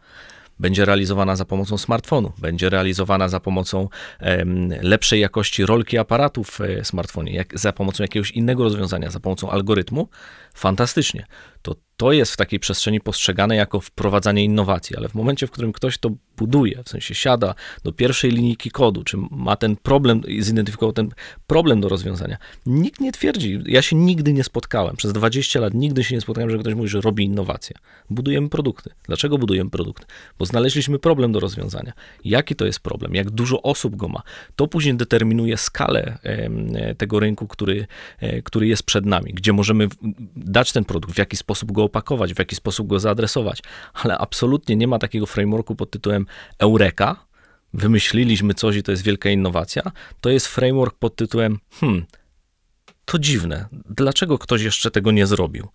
[0.60, 3.90] Będzie realizowana za pomocą smartfonu, będzie realizowana za pomocą
[4.82, 9.50] lepszej jakości rolki aparatów w e, smartfonie, jak, za pomocą jakiegoś innego rozwiązania, za pomocą
[9.50, 10.10] algorytmu,
[10.54, 11.26] fantastycznie.
[11.62, 15.74] To to jest w takiej przestrzeni postrzegane jako wprowadzanie innowacji, ale w momencie, w którym
[15.74, 20.94] ktoś to buduje, w sensie siada do pierwszej linijki kodu, czy ma ten problem, zidentyfikował
[20.94, 21.10] ten
[21.48, 26.04] problem do rozwiązania, nikt nie twierdzi, ja się nigdy nie spotkałem, przez 20 lat nigdy
[26.04, 27.76] się nie spotkałem, że ktoś mówi, że robi innowacje.
[28.10, 28.90] Budujemy produkty.
[29.04, 30.08] Dlaczego budujemy produkt?
[30.40, 31.94] Bo znaleźliśmy problem do rozwiązania.
[32.26, 33.16] Jaki to jest problem?
[33.16, 34.22] Jak dużo osób go ma?
[34.56, 36.18] To później determinuje skalę
[36.98, 37.88] tego rynku, który,
[38.20, 39.88] e, który jest przed nami, gdzie możemy
[40.36, 43.60] dać ten produkt, w jaki sposób go opakować, w jaki sposób go zaadresować,
[43.94, 46.26] ale absolutnie nie ma takiego frameworku pod tytułem
[46.60, 47.28] Eureka,
[47.74, 49.82] wymyśliliśmy coś i to jest wielka innowacja.
[50.22, 52.06] To jest framework pod tytułem hmm,
[53.06, 55.68] to dziwne, dlaczego ktoś jeszcze tego nie zrobił?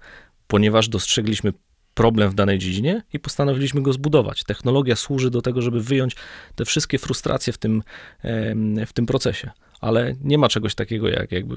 [0.46, 1.52] Ponieważ dostrzegliśmy
[1.94, 4.44] problem w danej dziedzinie i postanowiliśmy go zbudować.
[4.44, 6.16] Technologia służy do tego, żeby wyjąć
[6.54, 7.82] te wszystkie frustracje w tym,
[8.86, 11.56] w tym procesie, ale nie ma czegoś takiego jak jakby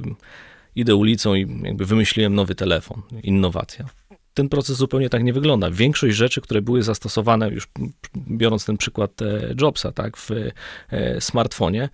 [0.76, 3.86] idę ulicą i jakby wymyśliłem nowy telefon, innowacja
[4.36, 5.72] ten proces zupełnie tak nie wygląda.
[5.72, 7.68] Większość rzeczy, które były zastosowane, już
[8.16, 11.90] biorąc ten przykład e, Jobsa, tak, w e, smartfonie,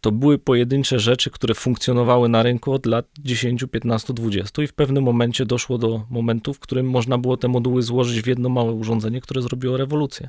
[0.00, 4.72] to były pojedyncze rzeczy, które funkcjonowały na rynku od lat 10, 15, 20 i w
[4.72, 8.72] pewnym momencie doszło do momentu, w którym można było te moduły złożyć w jedno małe
[8.72, 10.28] urządzenie, które zrobiło rewolucję.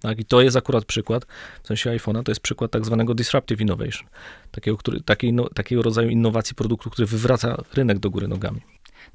[0.00, 1.26] Tak, I to jest akurat przykład,
[1.62, 4.08] w sensie iPhone'a, to jest przykład tak zwanego disruptive innovation,
[4.50, 8.60] takiego, który, takiej, no, takiego rodzaju innowacji produktu, który wywraca rynek do góry nogami.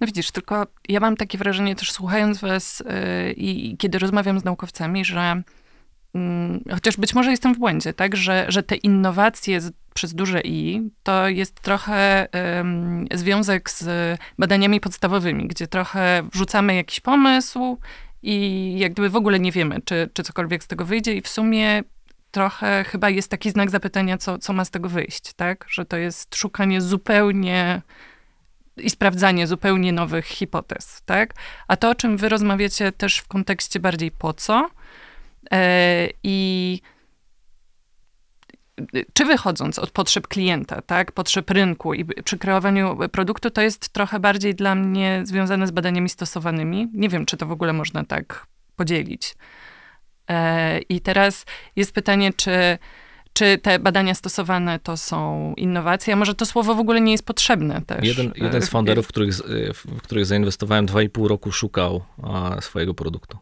[0.01, 2.83] No widzisz, tylko ja mam takie wrażenie też słuchając was
[3.25, 5.43] yy, i kiedy rozmawiam z naukowcami, że
[6.13, 10.41] mm, chociaż być może jestem w błędzie, tak, że, że te innowacje z, przez duże
[10.41, 12.27] I to jest trochę
[13.13, 17.77] związek z badaniami podstawowymi, gdzie trochę wrzucamy jakiś pomysł
[18.23, 21.27] i jak gdyby w ogóle nie wiemy, czy, czy cokolwiek z tego wyjdzie i w
[21.27, 21.83] sumie
[22.31, 25.65] trochę chyba jest taki znak zapytania, co, co ma z tego wyjść, tak?
[25.69, 27.81] Że to jest szukanie zupełnie
[28.77, 31.33] i sprawdzanie zupełnie nowych hipotez, tak?
[31.67, 34.69] A to, o czym wy rozmawiacie też w kontekście bardziej po co
[35.51, 36.79] e, i
[39.13, 44.19] czy wychodząc od potrzeb klienta, tak, potrzeb rynku i przy kreowaniu produktu, to jest trochę
[44.19, 46.87] bardziej dla mnie związane z badaniami stosowanymi.
[46.93, 49.35] Nie wiem, czy to w ogóle można tak podzielić.
[50.29, 52.77] E, I teraz jest pytanie, czy,
[53.33, 57.25] czy te badania stosowane to są innowacje, a może to słowo w ogóle nie jest
[57.25, 58.05] potrzebne też.
[58.05, 59.35] Jeden, jeden z founderów, w których,
[59.73, 62.03] w których zainwestowałem 2,5 roku, szukał
[62.61, 63.37] swojego produktu.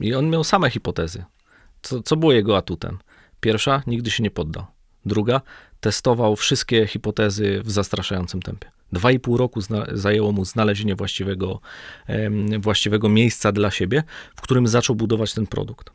[0.00, 1.24] I on miał same hipotezy.
[1.82, 2.98] Co, co było jego atutem?
[3.40, 4.66] Pierwsza, nigdy się nie poddał.
[5.06, 5.40] Druga,
[5.80, 8.70] testował wszystkie hipotezy w zastraszającym tempie.
[8.92, 9.60] Dwa i pół roku
[9.92, 11.60] zajęło mu znalezienie właściwego,
[12.58, 14.02] właściwego miejsca dla siebie,
[14.36, 15.90] w którym zaczął budować ten produkt.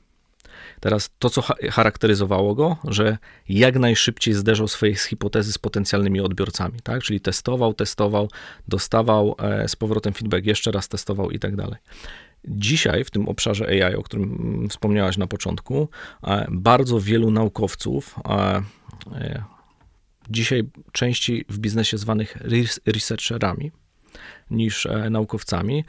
[0.81, 1.41] Teraz to, co
[1.71, 3.17] charakteryzowało go, że
[3.49, 7.03] jak najszybciej zderzał swoje hipotezy z potencjalnymi odbiorcami, tak?
[7.03, 8.29] Czyli testował, testował,
[8.67, 11.79] dostawał e, z powrotem feedback, jeszcze raz testował i tak dalej.
[12.45, 15.89] Dzisiaj w tym obszarze AI, o którym wspomniałaś na początku,
[16.23, 18.63] e, bardzo wielu naukowców, e,
[20.29, 22.37] dzisiaj częściej w biznesie zwanych
[22.85, 23.71] researcherami
[24.51, 25.85] niż e, naukowcami,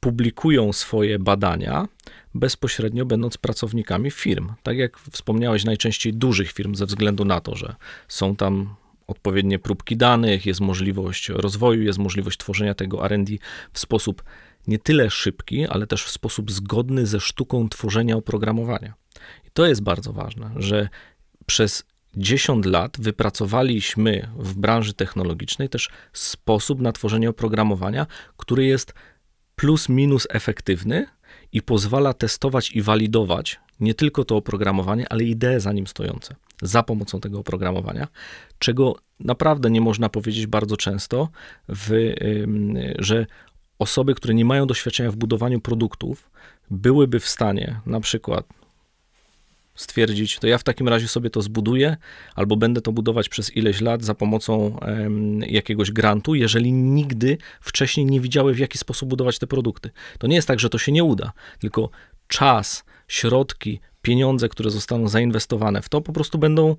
[0.00, 1.88] publikują swoje badania
[2.34, 4.52] bezpośrednio będąc pracownikami firm.
[4.62, 7.74] Tak jak wspomniałeś, najczęściej dużych firm ze względu na to, że
[8.08, 8.74] są tam
[9.06, 13.32] odpowiednie próbki danych, jest możliwość rozwoju, jest możliwość tworzenia tego R&D
[13.72, 14.22] w sposób
[14.66, 18.94] nie tyle szybki, ale też w sposób zgodny ze sztuką tworzenia oprogramowania.
[19.46, 20.88] I to jest bardzo ważne, że
[21.46, 21.84] przez
[22.16, 28.94] 10 lat wypracowaliśmy w branży technologicznej też sposób na tworzenie oprogramowania, który jest
[29.56, 31.06] plus minus efektywny
[31.52, 36.82] i pozwala testować i walidować nie tylko to oprogramowanie, ale idee za nim stojące za
[36.82, 38.08] pomocą tego oprogramowania,
[38.58, 41.28] czego naprawdę nie można powiedzieć bardzo często,
[41.68, 42.14] w,
[42.98, 43.26] że
[43.78, 46.30] osoby, które nie mają doświadczenia w budowaniu produktów,
[46.70, 48.46] byłyby w stanie na przykład
[49.80, 51.96] stwierdzić, to ja w takim razie sobie to zbuduję,
[52.34, 58.06] albo będę to budować przez ileś lat za pomocą um, jakiegoś grantu, jeżeli nigdy wcześniej
[58.06, 59.90] nie widziały, w jaki sposób budować te produkty.
[60.18, 61.90] To nie jest tak, że to się nie uda, tylko
[62.28, 66.76] czas, środki, pieniądze, które zostaną zainwestowane w to, po prostu będą,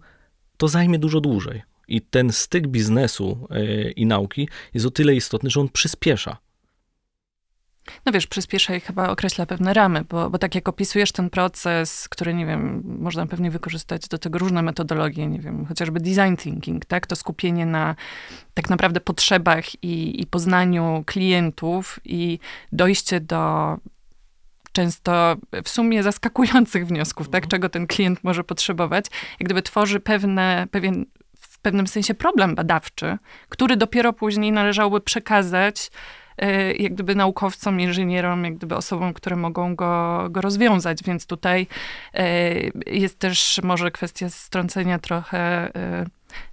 [0.58, 1.62] to zajmie dużo dłużej.
[1.88, 6.38] I ten styk biznesu yy, i nauki jest o tyle istotny, że on przyspiesza
[8.06, 12.10] no wiesz, przyspiesza i chyba określa pewne ramy, bo, bo tak jak opisujesz ten proces,
[12.10, 16.86] który, nie wiem, można pewnie wykorzystać do tego różne metodologie, nie wiem, chociażby design thinking,
[16.86, 17.08] tak?
[17.08, 17.96] To skupienie na
[18.54, 22.40] tak naprawdę potrzebach i, i poznaniu klientów i
[22.72, 23.78] dojście do
[24.72, 27.48] często w sumie zaskakujących wniosków, tak?
[27.48, 29.06] Czego ten klient może potrzebować.
[29.40, 31.06] Jak gdyby tworzy pewne, pewien
[31.40, 33.18] w pewnym sensie problem badawczy,
[33.50, 35.92] który dopiero później należałoby przekazać
[36.80, 41.68] jak gdyby naukowcom, inżynierom, jak gdyby osobom, które mogą go, go rozwiązać, więc tutaj
[42.14, 42.54] e,
[42.88, 45.40] jest też może kwestia strącenia trochę
[45.76, 46.06] e,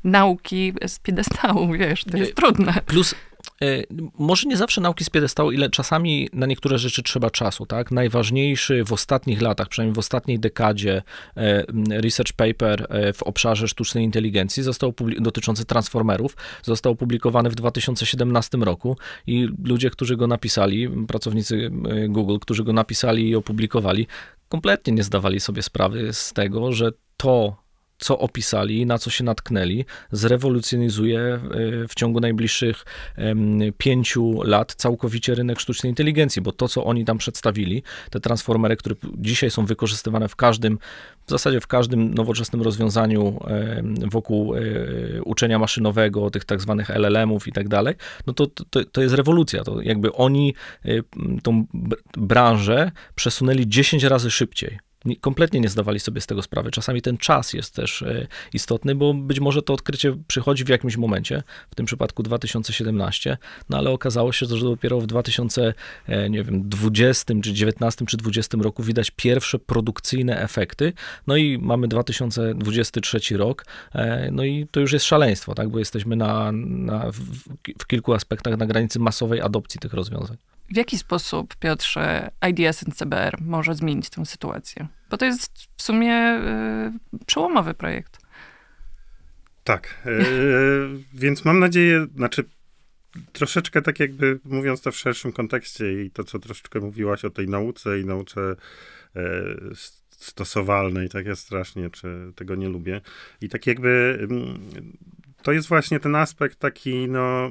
[0.05, 2.73] nauki z piedestału, wiesz, to jest trudne.
[2.87, 3.28] Plus E,
[4.19, 7.91] może nie zawsze nauki z piedestału, ile czasami na niektóre rzeczy trzeba czasu, tak?
[7.91, 11.03] Najważniejszy w ostatnich latach, przynajmniej w ostatniej dekadzie
[11.37, 11.65] e,
[12.01, 18.97] research paper e, w obszarze sztucznej inteligencji został dotyczący transformerów, został opublikowany w 2017 roku
[19.27, 21.71] i ludzie, którzy go napisali, pracownicy
[22.09, 24.07] Google, którzy go napisali i opublikowali,
[24.49, 27.68] kompletnie nie zdawali sobie sprawy z tego, że to
[27.99, 31.41] co opisali, na co się natknęli, zrewolucjonizuje e,
[31.89, 32.85] w ciągu najbliższych
[33.79, 38.95] pięciu lat całkowicie rynek sztucznej inteligencji, bo to, co oni tam przedstawili, te transformery, które
[39.15, 40.79] dzisiaj są wykorzystywane w każdym,
[41.27, 43.41] w zasadzie w każdym nowoczesnym rozwiązaniu
[44.11, 44.61] wokół e,
[45.25, 47.95] uczenia maszynowego, tych tak zwanych LLM-ów i tak dalej,
[48.27, 49.65] no to, to, to jest rewolucja.
[49.65, 50.89] To jakby oni e,
[51.43, 51.67] tą
[52.17, 54.88] branżę przesunęli 10 razy szybciej
[55.21, 56.71] kompletnie nie zdawali sobie z tego sprawy.
[56.71, 60.97] Czasami ten czas jest też e, istotny, bo być może to odkrycie przychodzi w jakimś
[60.97, 67.53] momencie, w tym przypadku 2017, no ale okazało się, że dopiero w 2020 e, czy
[67.53, 70.93] 19 czy 20 roku widać pierwsze produkcyjne efekty.
[71.27, 76.17] No i mamy 2023 rok, e, no i to już jest szaleństwo, tak, bo jesteśmy
[76.17, 77.21] na, na w,
[77.79, 80.37] w kilku aspektach na granicy masowej adopcji tych rozwiązań.
[80.73, 84.89] W jaki sposób, Piotrze, IDS CBR może zmienić tę sytuację?
[85.11, 86.41] Bo to jest w sumie
[87.21, 88.19] y, przełomowy projekt.
[89.65, 90.11] Tak, e,
[91.23, 92.45] więc mam nadzieję, znaczy
[93.33, 97.49] troszeczkę tak jakby mówiąc to w szerszym kontekście i to, co troszeczkę mówiłaś o tej
[97.49, 98.41] nauce i nauce
[99.17, 99.23] e,
[100.11, 103.01] stosowalnej, tak jest strasznie, czy tego nie lubię.
[103.41, 104.69] I tak jakby mm,
[105.43, 107.51] to jest właśnie ten aspekt taki, no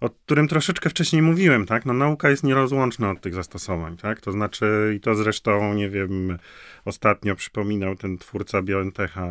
[0.00, 1.86] o którym troszeczkę wcześniej mówiłem, tak?
[1.86, 4.20] No nauka jest nierozłączna od tych zastosowań, tak?
[4.20, 6.38] To znaczy, i to zresztą, nie wiem,
[6.84, 9.28] ostatnio przypominał ten twórca BioNTecha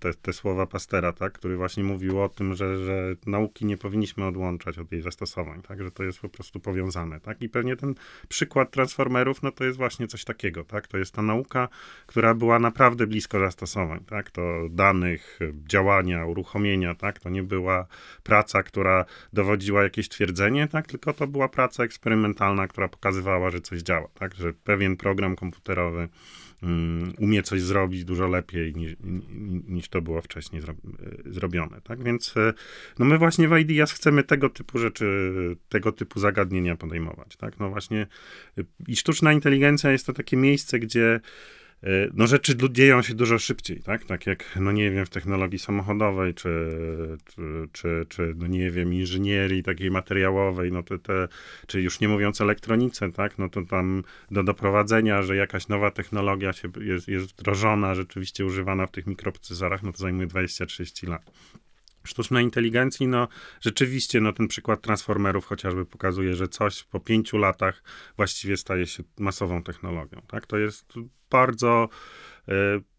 [0.00, 1.32] te, te słowa Pastera, tak?
[1.32, 5.82] Który właśnie mówił o tym, że, że nauki nie powinniśmy odłączać od jej zastosowań, tak?
[5.82, 7.42] Że to jest po prostu powiązane, tak?
[7.42, 7.94] I pewnie ten
[8.28, 10.88] przykład transformerów, no to jest właśnie coś takiego, tak?
[10.88, 11.68] To jest ta nauka,
[12.06, 14.30] która była naprawdę blisko zastosowań, tak?
[14.30, 17.18] To danych, działania, uruchomienia, tak?
[17.18, 17.86] To nie była
[18.22, 20.86] praca, która dowodziła jakieś jakieś twierdzenie, tak?
[20.86, 24.34] Tylko to była praca eksperymentalna, która pokazywała, że coś działa, tak?
[24.34, 26.08] Że pewien program komputerowy
[26.62, 28.96] um, umie coś zrobić dużo lepiej niż,
[29.68, 32.02] niż to było wcześniej e, zrobione, tak?
[32.02, 32.52] Więc e,
[32.98, 35.32] no my właśnie w IDEAS chcemy tego typu rzeczy,
[35.68, 37.60] tego typu zagadnienia podejmować, tak?
[37.60, 38.06] No właśnie
[38.58, 41.20] e, i sztuczna inteligencja jest to takie miejsce, gdzie
[42.14, 44.04] no rzeczy dzieją się dużo szybciej, tak?
[44.04, 46.78] Tak jak, no nie wiem, w technologii samochodowej, czy,
[47.24, 51.28] czy, czy, czy no nie wiem, inżynierii takiej materiałowej, no to te,
[51.66, 53.38] czy już nie mówiąc elektronice, tak?
[53.38, 58.86] No to tam do doprowadzenia, że jakaś nowa technologia się, jest, jest wdrożona, rzeczywiście używana
[58.86, 61.30] w tych mikroprocesorach, no to zajmuje 20-30 lat
[62.04, 63.28] sztucznej inteligencji, no
[63.60, 67.82] rzeczywiście, no ten przykład transformerów chociażby pokazuje, że coś po pięciu latach
[68.16, 70.46] właściwie staje się masową technologią, tak?
[70.46, 70.94] To jest
[71.30, 71.88] bardzo
[72.48, 72.52] e,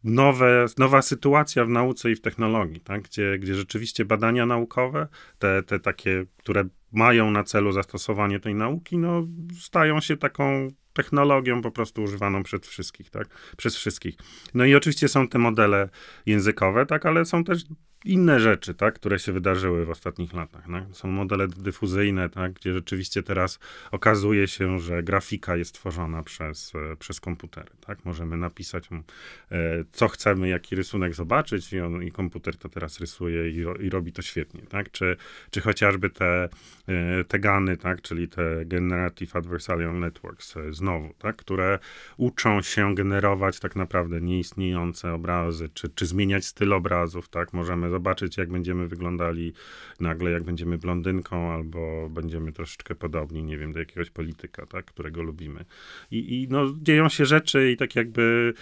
[0.03, 3.01] nowe, nowa sytuacja w nauce i w technologii, tak?
[3.01, 5.07] gdzie, gdzie rzeczywiście badania naukowe,
[5.39, 9.27] te, te takie, które mają na celu zastosowanie tej nauki, no,
[9.59, 13.27] stają się taką technologią po prostu używaną przez wszystkich, tak?
[13.57, 14.15] Przez wszystkich.
[14.53, 15.89] No i oczywiście są te modele
[16.25, 17.63] językowe, tak, ale są też
[18.05, 20.63] inne rzeczy, tak, które się wydarzyły w ostatnich latach.
[20.71, 20.83] Tak?
[20.91, 23.59] Są modele dyfuzyjne, tak, gdzie rzeczywiście teraz
[23.91, 27.69] okazuje się, że grafika jest tworzona przez, e, przez komputery.
[27.85, 28.05] Tak?
[28.05, 33.49] Możemy napisać, e, co chcemy, jaki rysunek zobaczyć i, on, i komputer to teraz rysuje
[33.49, 34.61] i, i robi to świetnie.
[34.61, 34.91] Tak?
[34.91, 35.17] Czy,
[35.51, 36.49] czy chociażby te,
[36.87, 38.01] e, te GANy, tak?
[38.01, 41.35] czyli te Generative Adversarial Networks znowu, tak?
[41.35, 41.79] które
[42.17, 47.29] uczą się generować tak naprawdę nieistniejące obrazy, czy, czy zmieniać styl obrazów.
[47.29, 47.53] Tak?
[47.53, 49.53] Możemy zobaczyć, jak będziemy wyglądali
[49.99, 55.23] nagle, jak będziemy blondynką, albo będziemy troszeczkę podobni, nie wiem, do jakiegoś polityka, tak, którego
[55.23, 55.65] lubimy.
[56.11, 58.53] I, i no, dzieją się rzeczy i tak jakby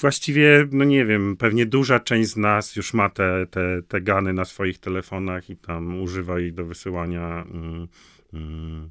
[0.00, 4.32] właściwie, no nie wiem, pewnie duża część z nas już ma te, te, te gany
[4.32, 7.88] na swoich telefonach i tam używa ich do wysyłania mm,
[8.32, 8.90] mm,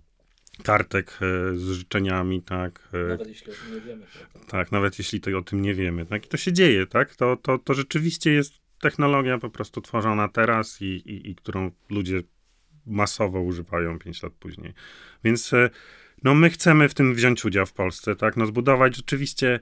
[0.64, 2.90] kartek e, z życzeniami, tak.
[2.94, 4.06] E, nawet jeśli o tym nie wiemy.
[4.34, 6.26] Tak, tak nawet jeśli to, o tym nie wiemy, tak.
[6.26, 7.16] I to się dzieje, tak.
[7.16, 12.22] To, to, to rzeczywiście jest technologia po prostu tworzona teraz i, i, i którą ludzie
[12.86, 14.74] masowo używają 5 lat później.
[15.24, 15.70] Więc e,
[16.24, 18.38] no, my chcemy w tym wziąć udział w Polsce, tak?
[18.38, 19.60] No, zbudować rzeczywiście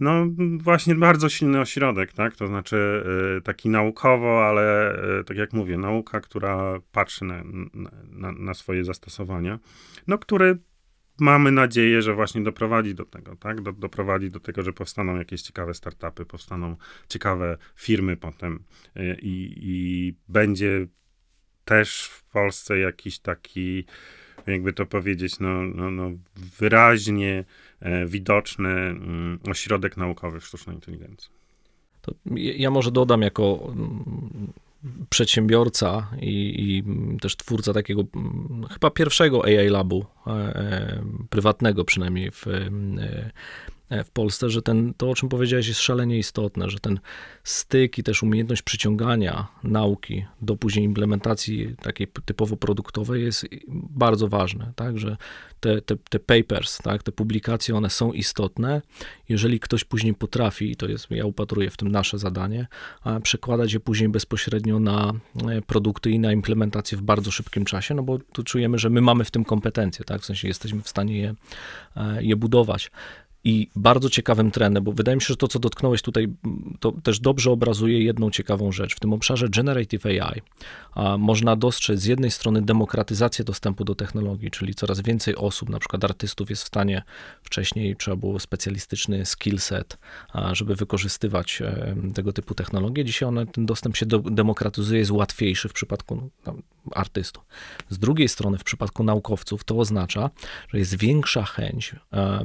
[0.00, 0.26] no
[0.58, 2.36] właśnie bardzo silny ośrodek, tak?
[2.36, 3.04] To znaczy
[3.38, 7.42] y, taki naukowo, ale y, tak jak mówię, nauka, która patrzy na,
[8.10, 9.58] na, na, swoje zastosowania,
[10.06, 10.58] no który
[11.20, 13.60] mamy nadzieję, że właśnie doprowadzi do tego, tak?
[13.60, 16.76] Do, doprowadzi do tego, że powstaną jakieś ciekawe startupy, powstaną
[17.08, 18.62] ciekawe firmy potem
[18.96, 20.86] y, i, i będzie
[21.64, 23.84] też w Polsce jakiś taki,
[24.46, 26.10] jakby to powiedzieć, no, no, no
[26.58, 27.44] wyraźnie
[27.80, 31.30] e, widoczny mm, ośrodek naukowy w sztucznej inteligencji.
[32.02, 34.52] To ja może dodam jako mm,
[35.10, 36.84] przedsiębiorca i, i,
[37.20, 38.02] też twórca takiego
[38.70, 40.19] chyba pierwszego AI labu, e, e,
[41.30, 43.30] prywatnego przynajmniej w, e,
[43.90, 47.00] E, w Polsce, że ten, to, o czym powiedziałeś, jest szalenie istotne, że ten
[47.44, 54.72] styk i też umiejętność przyciągania nauki do później implementacji takiej typowo produktowej jest bardzo ważne,
[54.76, 55.16] tak, że
[55.60, 58.82] te, te, te papers, tak, te publikacje, one są istotne.
[59.28, 62.66] Jeżeli ktoś później potrafi, i to jest, ja upatruję w tym nasze zadanie,
[63.22, 65.12] przekładać je później bezpośrednio na
[65.48, 69.00] e, produkty i na implementację w bardzo szybkim czasie, no bo tu czujemy, że my
[69.00, 71.34] mamy w tym kompetencje, tak, w sensie jesteśmy w stanie je,
[71.96, 72.90] e, je budować
[73.44, 76.28] I bardzo ciekawym trendem, bo wydaje mi się, że to, co dotknąłeś tutaj,
[76.80, 78.96] to też dobrze obrazuje jedną ciekawą rzecz.
[78.96, 80.42] W tym obszarze Generative AI
[81.18, 86.04] można dostrzec z jednej strony demokratyzację dostępu do technologii, czyli coraz więcej osób, na przykład
[86.04, 87.02] artystów, jest w stanie,
[87.42, 89.98] wcześniej trzeba było specjalistyczny skill set,
[90.32, 93.04] a, żeby wykorzystywać e, tego typu technologie.
[93.04, 96.54] Dzisiaj one, ten dostęp się do, demokratyzuje, jest łatwiejszy w przypadku no,
[96.92, 97.44] artystów.
[97.88, 100.30] Z drugiej strony, w przypadku naukowców, to oznacza,
[100.68, 102.44] że jest większa chęć e,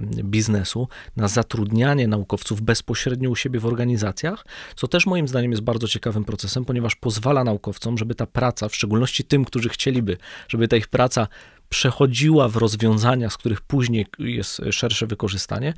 [1.15, 6.25] na zatrudnianie naukowców bezpośrednio u siebie w organizacjach, co też moim zdaniem jest bardzo ciekawym
[6.25, 10.17] procesem, ponieważ pozwala naukowcom, żeby ta praca, w szczególności tym, którzy chcieliby,
[10.47, 11.27] żeby ta ich praca
[11.69, 15.73] przechodziła w rozwiązania, z których później jest szersze wykorzystanie,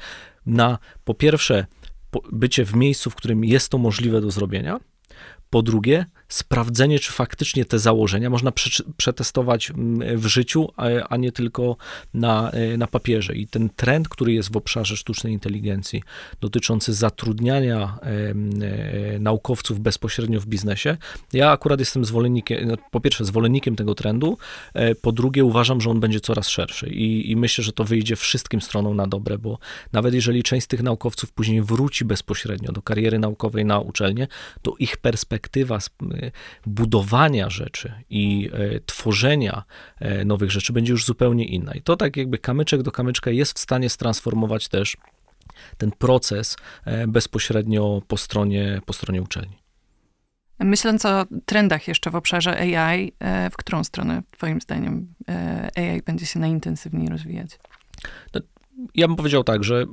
[0.46, 1.66] na po pierwsze
[2.32, 4.80] bycie w miejscu, w którym jest to możliwe do zrobienia,
[5.50, 8.52] po drugie, sprawdzenie, czy faktycznie te założenia można
[8.98, 10.70] przetestować mm, w życiu,
[11.10, 11.78] a, nie tylko
[12.14, 13.36] na, e, na papierze.
[13.36, 16.04] I ten trend, który jest w obszarze sztucznej inteligencji,
[16.42, 20.98] dotyczący zatrudniania e, naukowców bezpośrednio w biznesie,
[21.34, 24.38] ja akurat jestem zwolennikiem, no, po pierwsze, zwolennikiem tego trendu,
[24.74, 28.16] e, po drugie, uważam, że on będzie coraz szerszy i, i myślę, że to wyjdzie
[28.16, 29.60] wszystkim stronom na dobre, bo
[29.94, 34.28] nawet jeżeli część z tych naukowców później wróci bezpośrednio do kariery naukowej na uczelnię,
[34.62, 35.37] to ich perspektywa
[36.66, 39.64] budowania rzeczy i e, tworzenia
[40.00, 41.74] e, nowych rzeczy będzie już zupełnie inna.
[41.74, 44.98] I to tak jakby kamyczek do kamyczka jest w stanie stransformować też
[45.78, 46.58] ten proces
[47.08, 49.58] bezpośrednio po stronie, po stronie uczelni.
[50.60, 53.12] Myśląc o trendach jeszcze w obszarze AI,
[53.52, 55.14] w którą stronę Twoim zdaniem
[55.76, 57.60] AI będzie się najintensywniej rozwijać?
[58.34, 58.42] No,
[58.96, 59.86] ja bym powiedział tak, że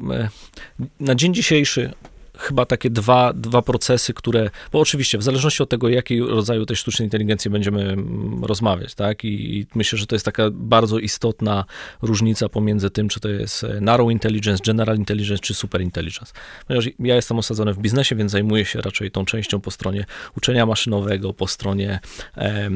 [1.01, 1.93] na dzień dzisiejszy
[2.39, 6.77] chyba takie dwa, dwa procesy, które, bo oczywiście w zależności od tego, jaki rodzaju tej
[6.77, 11.65] sztucznej inteligencji będziemy mm, rozmawiać, tak, I, i myślę, że to jest taka bardzo istotna
[12.03, 16.33] różnica pomiędzy tym, czy to jest e, narrow intelligence, general intelligence, czy super intelligence.
[16.67, 20.05] Ponieważ ja jestem osadzony w biznesie, więc zajmuję się raczej tą częścią po stronie
[20.37, 22.01] uczenia maszynowego, po stronie
[22.37, 22.71] e,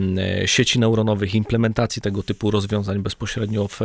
[0.46, 3.80] sieci neuronowych, implementacji tego typu rozwiązań bezpośrednio w,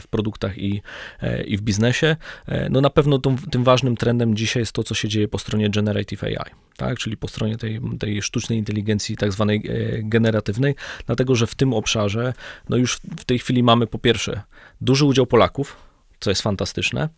[0.00, 0.82] w produktach i,
[1.22, 2.16] e, i w biznesie.
[2.46, 5.28] E, no na pewno tą, tym ważnym trendem dzisiaj jest to, co się dzieje dzieje
[5.28, 6.98] po stronie Generative AI, tak?
[6.98, 10.74] czyli po stronie tej, tej sztucznej inteligencji tak zwanej e, generatywnej,
[11.06, 12.34] dlatego że w tym obszarze
[12.68, 14.42] no już w tej chwili mamy po pierwsze
[14.80, 15.76] duży udział Polaków,
[16.20, 17.08] co jest fantastyczne.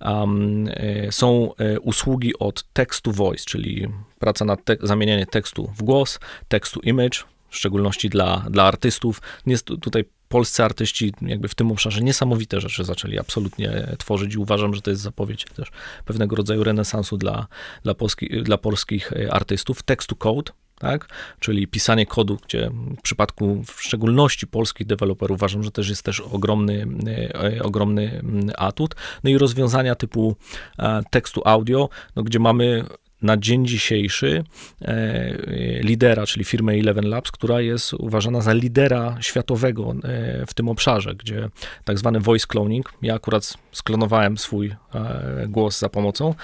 [0.00, 0.68] Um,
[1.10, 3.88] są e, usługi od text to voice, czyli
[4.18, 9.22] praca nad te zamienianie tekstu w głos, tekstu image, w szczególności dla, dla artystów.
[9.46, 14.74] Jest tutaj polscy artyści jakby w tym obszarze niesamowite rzeczy zaczęli absolutnie tworzyć i uważam,
[14.74, 15.68] że to jest zapowiedź też
[16.04, 17.46] pewnego rodzaju renesansu dla,
[17.82, 19.82] dla, polski, dla polskich e, artystów.
[19.82, 21.08] Text to code, tak?
[21.40, 26.20] Czyli pisanie kodu, gdzie w przypadku w szczególności polskich deweloperów uważam, że też jest też
[26.20, 26.86] ogromny,
[27.34, 28.94] e, ogromny mm, atut.
[29.24, 30.36] No i rozwiązania typu
[30.78, 32.84] e, tekstu audio, no, gdzie mamy
[33.22, 34.44] na dzień dzisiejszy
[34.82, 40.68] e, lidera, czyli firmę Eleven Labs, która jest uważana za lidera światowego e, w tym
[40.68, 41.48] obszarze, gdzie
[41.84, 46.34] tak zwany voice cloning, ja akurat sklonowałem swój e, głos za pomocą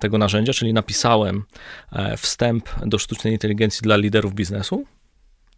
[0.00, 1.44] tego narzędzia, czyli napisałem
[2.16, 4.84] wstęp do sztucznej inteligencji dla liderów biznesu,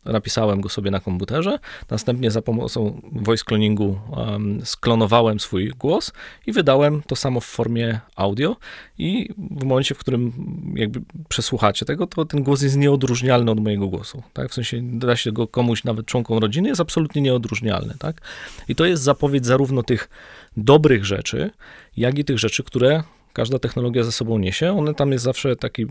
[0.05, 1.59] napisałem go sobie na komputerze,
[1.91, 6.13] następnie za pomocą voice cloningu um, sklonowałem swój głos
[6.47, 8.57] i wydałem to samo w formie audio
[8.99, 10.33] i w momencie, w którym
[10.77, 14.51] jakby przesłuchacie tego, to ten głos jest nieodróżnialny od mojego głosu, tak?
[14.51, 18.21] W sensie da się go komuś, nawet członkom rodziny, jest absolutnie nieodróżnialny, tak?
[18.69, 20.09] I to jest zapowiedź zarówno tych
[20.57, 21.51] dobrych rzeczy,
[21.97, 24.79] jak i tych rzeczy, które każda technologia ze sobą niesie.
[24.79, 25.87] One tam jest zawsze taki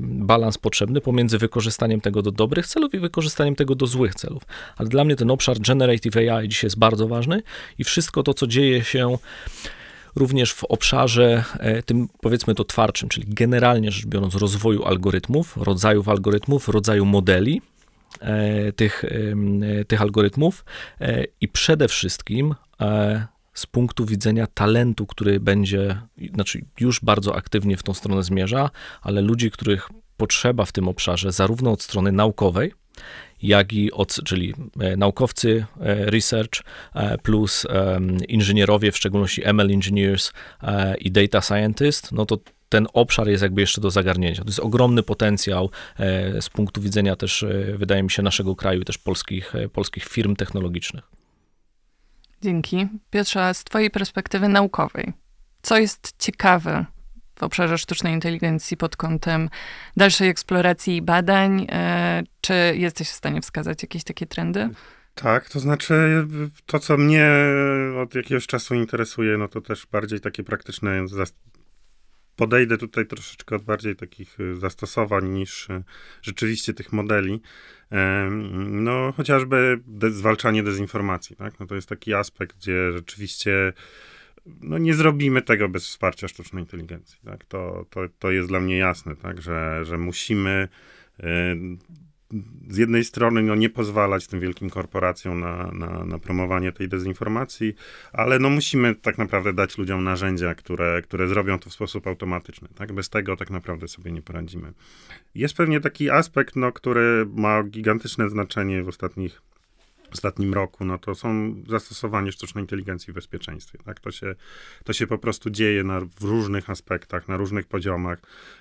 [0.00, 4.42] balans potrzebny pomiędzy wykorzystaniem tego do dobrych celów i wykorzystaniem tego do złych celów.
[4.76, 7.42] Ale dla mnie ten obszar generative AI dzisiaj jest bardzo ważny
[7.78, 9.18] i wszystko to, co dzieje się
[10.16, 16.08] również w obszarze e, tym, powiedzmy to twardszym, czyli generalnie rzecz biorąc rozwoju algorytmów, rodzajów
[16.08, 17.62] algorytmów, rodzaju modeli,
[18.20, 19.04] e, tych,
[19.88, 20.64] tych algorytmów
[21.00, 22.54] e, i przede wszystkim
[23.54, 26.00] z punktu widzenia talentu, który będzie,
[26.34, 28.70] znaczy już bardzo aktywnie w tą stronę zmierza,
[29.02, 32.72] ale ludzi, których potrzeba w tym obszarze, zarówno od strony naukowej,
[33.42, 36.62] jak i od, czyli e, naukowcy, e, research,
[36.94, 37.66] e, plus
[38.28, 40.32] inżynierowie, w szczególności ML engineers
[40.98, 42.38] i data scientist, no to
[42.68, 44.42] ten obszar jest jakby jeszcze do zagarnięcia.
[44.42, 45.70] To jest ogromny potencjał
[46.40, 47.44] z punktu widzenia też,
[47.74, 51.19] wydaje mi się, naszego kraju, też polskich, polskich firm technologicznych.
[52.42, 52.88] Dzięki.
[53.10, 55.12] Piotrze, z Twojej perspektywy naukowej,
[55.62, 56.86] co jest ciekawe
[57.38, 59.48] w obszarze sztucznej inteligencji pod kątem
[59.96, 61.66] dalszej eksploracji i badań?
[61.72, 64.68] E, czy jesteś w stanie wskazać jakieś takie trendy?
[65.14, 66.26] Tak, to znaczy
[66.66, 67.30] to, co mnie
[68.02, 71.06] od jakiegoś czasu interesuje, no to też bardziej takie praktyczne
[72.40, 75.82] podejdę tutaj troszeczkę od bardziej takich y, zastosowań niż y,
[76.22, 77.40] rzeczywiście tych modeli.
[78.70, 81.60] No, chociażby de zwalczanie dezinformacji, tak?
[81.60, 83.72] No to jest taki aspekt, gdzie rzeczywiście
[84.60, 87.44] no nie zrobimy tego bez wsparcia sztucznej inteligencji, tak?
[87.44, 89.42] To, to, to jest dla mnie jasne, tak?
[89.42, 90.68] Że, że musimy
[92.68, 97.74] z jednej strony no, nie pozwalać tym wielkim korporacjom na, na, na, promowanie tej dezinformacji,
[98.12, 102.68] ale no, musimy tak naprawdę dać ludziom narzędzia, które, które zrobią to w sposób automatyczny.
[102.74, 102.92] Tak?
[102.92, 104.72] Bez tego tak naprawdę sobie nie poradzimy.
[105.34, 109.42] Jest pewnie taki aspekt, no, który ma gigantyczne znaczenie w ostatnich
[110.12, 113.78] ostatnim roku, no to są zastosowanie sztucznej inteligencji w bezpieczeństwie.
[113.84, 114.00] Tak?
[114.00, 114.34] To, się,
[114.84, 118.18] to się po prostu dzieje na, w różnych aspektach, na różnych poziomach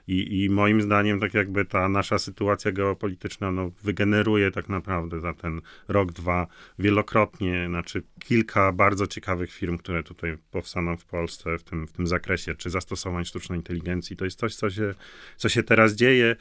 [0.07, 5.33] i, i moim zdaniem tak jakby ta nasza sytuacja geopolityczna no, wygeneruje tak naprawdę za
[5.33, 6.47] ten rok, dwa
[6.79, 12.07] wielokrotnie, znaczy kilka bardzo ciekawych firm, które tutaj powstaną w Polsce w tym, w tym
[12.07, 14.15] zakresie, czy zastosowań sztucznej inteligencji.
[14.15, 14.93] To jest coś, co się,
[15.37, 16.35] co się teraz dzieje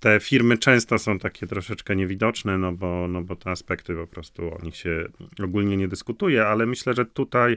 [0.00, 4.54] te firmy często są takie troszeczkę niewidoczne, no bo, no bo te aspekty po prostu
[4.54, 5.08] o nich się
[5.44, 7.56] ogólnie nie dyskutuje, ale myślę, że tutaj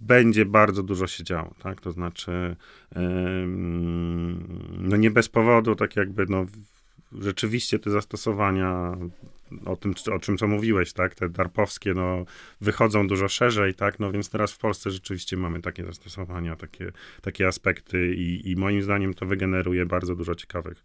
[0.00, 1.80] będzie bardzo dużo się działo, tak?
[1.80, 2.56] To znaczy,
[4.78, 6.46] no nie bez powodu, tak jakby, no
[7.20, 8.96] rzeczywiście te zastosowania
[9.64, 12.24] o tym, o czym co mówiłeś, tak, te darpowskie, no,
[12.60, 16.92] wychodzą dużo szerzej, tak, no więc teraz w Polsce rzeczywiście mamy takie zastosowania, takie,
[17.22, 20.82] takie aspekty i, i moim zdaniem to wygeneruje bardzo dużo ciekawych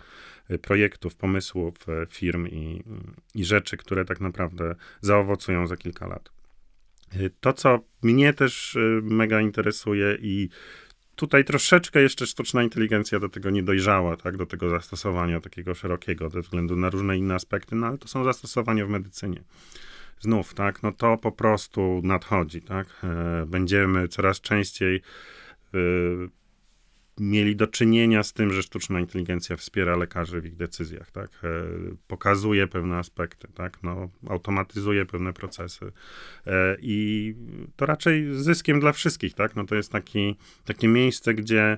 [0.51, 2.83] y, projektów, pomysłów, y, firm i,
[3.35, 6.29] i rzeczy, które tak naprawdę zaowocują za kilka lat.
[7.15, 10.49] Y, to, co mnie też mega interesuje i
[11.17, 16.29] tutaj troszeczkę jeszcze sztuczna inteligencja do tego nie dojrzała, tak, do tego zastosowania takiego szerokiego,
[16.29, 19.43] ze względu na różne inne aspekty, no ale to są zastosowania w medycynie.
[20.19, 22.87] Znów, tak, no to po prostu nadchodzi, tak.
[23.03, 24.95] E, będziemy coraz częściej
[25.73, 25.77] e,
[27.19, 31.29] mieli do czynienia z tym, że sztuczna inteligencja wspiera lekarzy w ich decyzjach, tak?
[31.43, 31.49] E,
[32.07, 33.83] pokazuje pewne aspekty, tak?
[33.83, 35.91] No, automatyzuje pewne procesy
[36.47, 37.35] e, i
[37.75, 39.55] to raczej zyskiem dla wszystkich, tak?
[39.55, 41.77] No to jest taki, takie miejsce, gdzie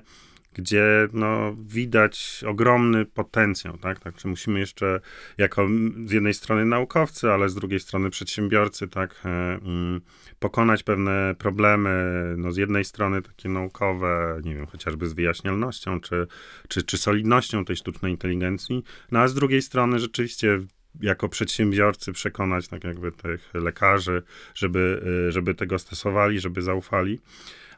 [0.54, 4.00] gdzie no, widać ogromny potencjał, tak?
[4.00, 4.14] tak?
[4.14, 5.00] Czy musimy jeszcze
[5.38, 5.68] jako
[6.06, 10.00] z jednej strony naukowcy, ale z drugiej strony przedsiębiorcy, tak, e, mm,
[10.38, 11.90] pokonać pewne problemy,
[12.36, 16.26] no z jednej strony takie naukowe, nie wiem, chociażby z wyjaśnialnością, czy,
[16.68, 20.60] czy, czy solidnością tej sztucznej inteligencji, no a z drugiej strony rzeczywiście
[21.00, 24.22] jako przedsiębiorcy przekonać tak jakby tych lekarzy,
[24.54, 27.20] żeby, e, żeby tego stosowali, żeby zaufali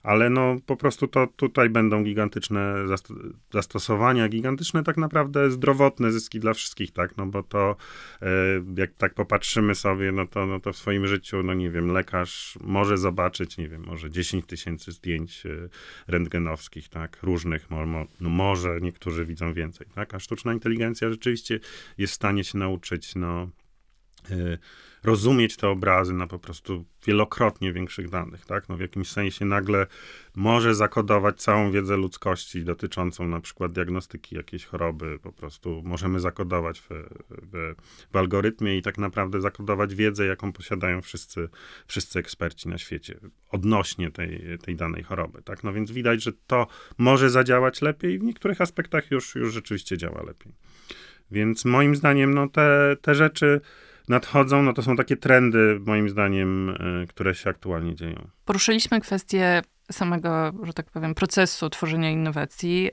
[0.02, 2.74] ale no po prostu to tutaj będą gigantyczne
[3.52, 7.76] zastosowania, gigantyczne tak naprawdę zdrowotne zyski dla wszystkich, tak, no bo to
[8.22, 8.26] e,
[8.76, 12.58] jak tak popatrzymy sobie, no to, no to w swoim życiu, no nie wiem, lekarz
[12.60, 15.68] może zobaczyć, nie wiem, może 10 tysięcy zdjęć e,
[16.06, 17.70] rentgenowskich, tak, różnych,
[18.20, 21.60] no może niektórzy widzą więcej, tak, a sztuczna inteligencja rzeczywiście
[21.98, 23.48] jest w stanie się nauczyć, no
[24.30, 24.58] e,
[25.04, 28.68] rozumieć te obrazy na po prostu wielokrotnie większych danych, tak?
[28.68, 29.86] No w jakimś sensie nagle
[30.36, 36.80] może zakodować całą wiedzę ludzkości dotyczącą na przykład diagnostyki jakiejś choroby, po prostu możemy zakodować
[36.80, 36.88] w,
[37.30, 37.74] w,
[38.12, 41.48] w algorytmie i tak naprawdę zakodować wiedzę, jaką posiadają wszyscy,
[41.86, 45.64] wszyscy eksperci na świecie odnośnie tej, tej danej choroby, tak?
[45.64, 46.66] No więc widać, że to
[46.98, 50.52] może zadziałać lepiej, w niektórych aspektach już, już rzeczywiście działa lepiej.
[51.30, 53.60] Więc moim zdaniem, no te, te rzeczy
[54.08, 58.28] nadchodzą, no to są takie trendy, moim zdaniem, e, które się aktualnie dzieją.
[58.44, 62.90] Poruszyliśmy kwestię samego, że tak powiem, procesu tworzenia innowacji.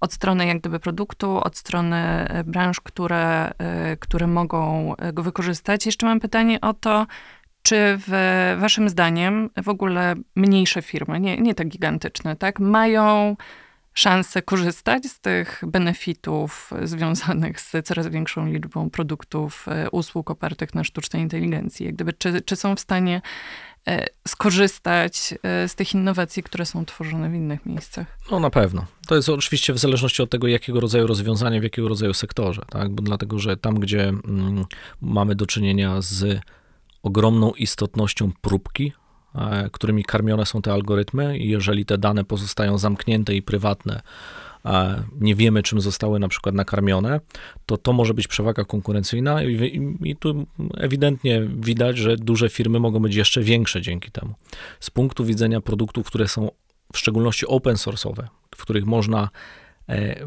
[0.00, 5.86] od strony jak gdyby produktu, od strony e, branż, które, e, które mogą go wykorzystać.
[5.86, 7.06] Jeszcze mam pytanie o to,
[7.62, 8.10] czy w
[8.60, 13.36] waszym zdaniem w ogóle mniejsze firmy, nie, nie tak gigantyczne, tak, mają
[13.98, 20.84] szansę korzystać z tych benefitów związanych z coraz większą liczbą produktów, e, usług opartych na
[20.84, 21.86] sztucznej inteligencji.
[21.86, 23.22] Jak gdyby, czy, czy są w stanie
[23.88, 28.18] e, skorzystać e, z tych innowacji, które są tworzone w innych miejscach?
[28.30, 28.86] No na pewno.
[29.06, 32.90] To jest oczywiście w zależności od tego, jakiego rodzaju rozwiązania, w jakiego rodzaju sektorze, tak?
[32.90, 34.64] Bo dlatego, że tam, gdzie mm,
[35.00, 36.40] mamy do czynienia z
[37.02, 38.92] ogromną istotnością próbki,
[39.72, 44.00] którymi karmione są te algorytmy i jeżeli te dane pozostają zamknięte i prywatne,
[45.20, 47.20] nie wiemy, czym zostały na przykład nakarmione,
[47.66, 52.80] to to może być przewaga konkurencyjna i, i, i, tu ewidentnie widać, że duże firmy
[52.80, 54.34] mogą być jeszcze większe dzięki temu.
[54.80, 56.50] Z punktu widzenia produktów, które są
[56.92, 58.24] w szczególności open source'owe,
[58.56, 59.28] w których można e,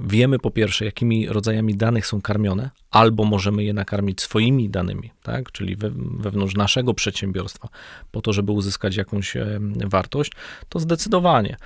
[0.01, 5.51] wiemy po pierwsze, jakimi rodzajami danych są karmione, albo możemy je nakarmić swoimi danymi, tak?
[5.51, 7.69] czyli we, wewnątrz naszego przedsiębiorstwa,
[8.11, 10.31] po to, żeby uzyskać jakąś e, wartość,
[10.69, 11.57] to zdecydowanie.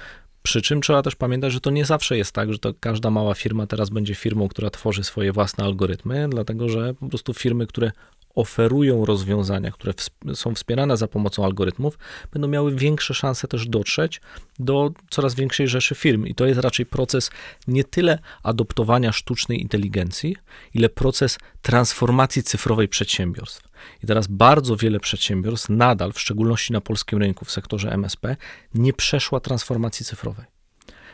[0.44, 3.34] Przy czym trzeba też pamiętać, że to nie zawsze jest tak, że to każda mała
[3.34, 7.92] firma teraz będzie firmą, która tworzy swoje własne algorytmy, dlatego że po prostu firmy, które
[8.36, 9.94] oferują rozwiązania, które
[10.34, 12.00] są wspierane za pomocą algorytmów,
[12.34, 14.22] będą miały większe szanse też dotrzeć
[14.60, 16.26] do coraz większej rzeszy firm.
[16.26, 17.32] I to jest raczej proces
[17.68, 20.36] nie tyle adoptowania sztucznej inteligencji,
[20.74, 23.68] ile proces transformacji cyfrowej przedsiębiorstw.
[24.04, 28.38] I teraz bardzo wiele przedsiębiorstw nadal, w szczególności na polskim rynku w sektorze MSP,
[28.74, 30.46] nie przeszła transformacji cyfrowej.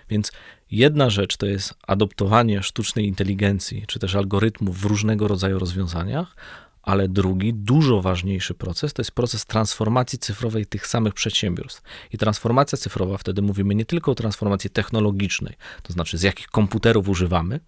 [0.09, 0.31] Więc
[0.71, 6.35] jedna rzecz to jest adoptowanie sztucznej inteligencji, czy też algorytmów w różnego rodzaju rozwiązaniach,
[6.83, 11.81] ale drugi, dużo ważniejszy proces to jest proces transformacji cyfrowej tych samych przedsiębiorstw.
[12.13, 17.09] I transformacja cyfrowa, wtedy mówimy nie tylko o transformacji technologicznej, to znaczy z jakich komputerów
[17.09, 17.59] używamy,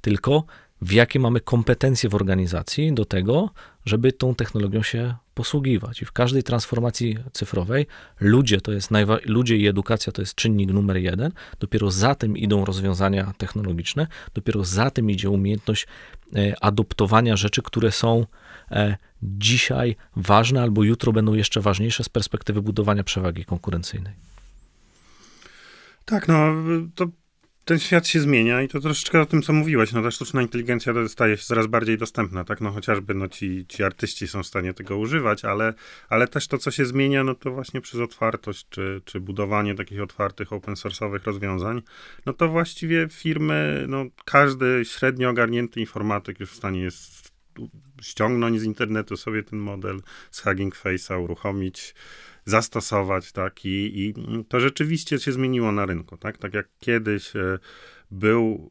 [0.00, 0.44] tylko
[0.80, 3.50] w jakie mamy kompetencje w organizacji do tego,
[3.84, 6.02] żeby tą technologią się posługiwać.
[6.02, 7.86] I w każdej transformacji cyfrowej
[8.20, 11.32] ludzie to jest najwa- ludzie i edukacja to jest czynnik numer jeden.
[11.60, 15.86] Dopiero za tym idą rozwiązania technologiczne, dopiero za tym idzie umiejętność
[16.36, 18.26] e, adoptowania rzeczy, które są
[18.70, 24.14] e, dzisiaj ważne albo jutro będą jeszcze ważniejsze z perspektywy budowania przewagi konkurencyjnej.
[26.04, 26.52] Tak, no
[26.94, 27.06] to
[27.68, 31.08] ten świat się zmienia i to troszeczkę o tym, co mówiłeś, no ta sztuczna inteligencja
[31.08, 34.74] staje się coraz bardziej dostępna, tak, no chociażby no ci, ci artyści są w stanie
[34.74, 35.74] tego używać, ale,
[36.08, 40.02] ale też to, co się zmienia, no to właśnie przez otwartość, czy, czy budowanie takich
[40.02, 41.82] otwartych, open source'owych rozwiązań,
[42.26, 47.32] no to właściwie firmy, no każdy średnio ogarnięty informatyk już w stanie jest
[48.02, 50.00] ściągnąć z internetu sobie ten model
[50.30, 51.94] z Hugging Face'a, uruchomić,
[52.48, 54.14] zastosować, tak, i, i
[54.48, 57.58] to rzeczywiście się zmieniło na rynku, tak, tak jak kiedyś e,
[58.10, 58.70] był,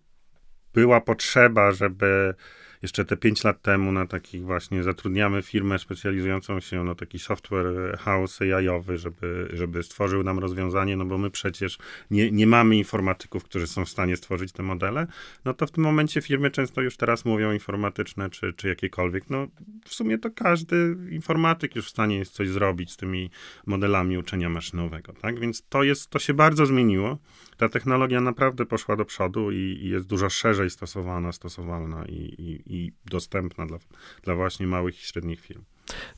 [0.73, 2.33] była potrzeba, żeby
[2.81, 7.97] jeszcze te 5 lat temu na takich właśnie zatrudniamy firmę specjalizującą się na taki software
[7.99, 11.77] house AI-owy, żeby, żeby stworzył nam rozwiązanie, no bo my przecież
[12.11, 15.07] nie, nie mamy informatyków, którzy są w stanie stworzyć te modele,
[15.45, 19.29] no to w tym momencie firmy często już teraz mówią informatyczne czy, czy jakiekolwiek.
[19.29, 19.47] No
[19.85, 23.29] w sumie to każdy informatyk już w stanie jest coś zrobić z tymi
[23.65, 25.39] modelami uczenia maszynowego, tak?
[25.39, 27.17] Więc to jest, to się bardzo zmieniło.
[27.57, 32.66] Ta technologia naprawdę poszła do przodu i, i jest dużo szerzej stosowana, stosowalna i, i,
[32.69, 33.77] i dostępna dla,
[34.23, 35.63] dla właśnie małych i średnich firm.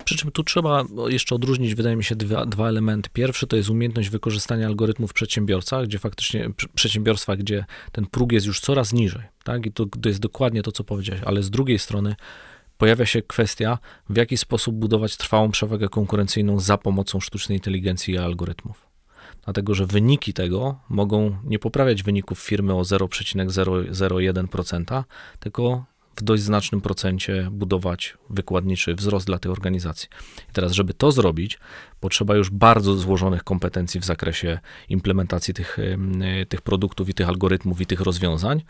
[0.05, 3.09] Przy czym tu trzeba jeszcze odróżnić, wydaje mi się, dwa, dwa elementy.
[3.13, 8.45] Pierwszy to jest umiejętność wykorzystania algorytmów w przedsiębiorcach, gdzie faktycznie przedsiębiorstwa, gdzie ten próg jest
[8.45, 9.65] już coraz niżej, tak?
[9.65, 12.15] I to, to jest dokładnie to, co powiedziałeś, ale z drugiej strony
[12.77, 13.77] pojawia się kwestia,
[14.09, 18.89] w jaki sposób budować trwałą przewagę konkurencyjną za pomocą sztucznej inteligencji i algorytmów
[19.43, 25.03] dlatego że wyniki tego mogą nie poprawiać wyników firmy o 0,001%,
[25.39, 25.85] tylko
[26.19, 30.09] w dość znacznym procencie budować wykładniczy wzrost dla tej organizacji.
[30.49, 31.59] I teraz, żeby to zrobić,
[31.99, 34.59] potrzeba już bardzo złożonych kompetencji w zakresie
[34.89, 35.77] implementacji tych,
[36.49, 38.61] tych produktów i tych algorytmów i tych rozwiązań.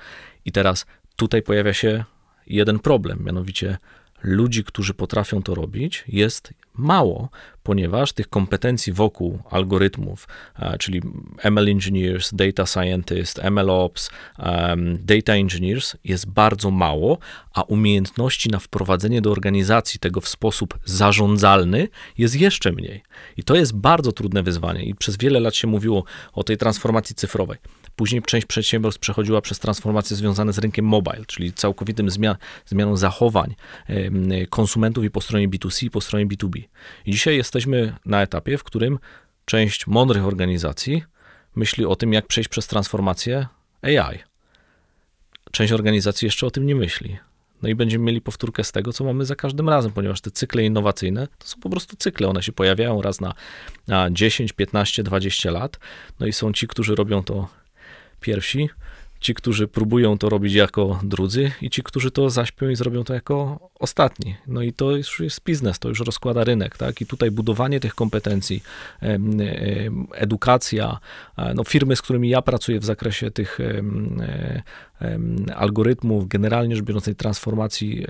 [0.45, 0.85] I teraz
[1.15, 2.03] tutaj pojawia się
[2.47, 3.77] jeden problem, mianowicie
[4.23, 7.29] ludzi, którzy potrafią to robić, jest mało,
[7.63, 10.27] ponieważ tych kompetencji wokół algorytmów,
[10.79, 11.01] czyli
[11.43, 14.11] ML Engineers, Data Scientist, ML Ops,
[14.99, 17.17] Data Engineers jest bardzo mało,
[17.53, 23.03] a umiejętności na wprowadzenie do organizacji tego w sposób zarządzalny jest jeszcze mniej.
[23.37, 26.03] I to jest bardzo trudne wyzwanie i przez wiele lat się mówiło
[26.33, 27.57] o tej transformacji cyfrowej.
[27.99, 32.35] Później część przedsiębiorstw przechodziła przez transformacje związane z rynkiem mobile, czyli całkowitym zmian,
[32.65, 33.55] zmianą zachowań
[34.49, 36.63] konsumentów i po stronie B2C, i po stronie B2B.
[37.05, 38.99] I dzisiaj jesteśmy na etapie, w którym
[39.45, 41.03] część mądrych organizacji
[41.55, 43.47] myśli o tym, jak przejść przez transformację
[43.81, 44.19] AI.
[45.51, 47.17] Część organizacji jeszcze o tym nie myśli.
[47.61, 50.63] No i będziemy mieli powtórkę z tego, co mamy za każdym razem, ponieważ te cykle
[50.63, 52.27] innowacyjne to są po prostu cykle.
[52.27, 53.33] One się pojawiają raz na,
[53.87, 55.79] na 10, 15, 20 lat.
[56.19, 57.58] No i są ci, którzy robią to
[58.19, 58.69] pierwsi,
[59.19, 63.13] ci, którzy próbują to robić jako drudzy i ci, którzy to zaśpią i zrobią to
[63.13, 64.35] jako ostatni.
[64.47, 67.01] No i to już jest biznes, to już rozkłada rynek, tak?
[67.01, 68.63] I tutaj budowanie tych kompetencji,
[70.13, 70.99] edukacja,
[71.55, 73.59] no firmy, z którymi ja pracuję w zakresie tych
[75.55, 78.05] algorytmów, generalnie rzecz biorąc tej transformacji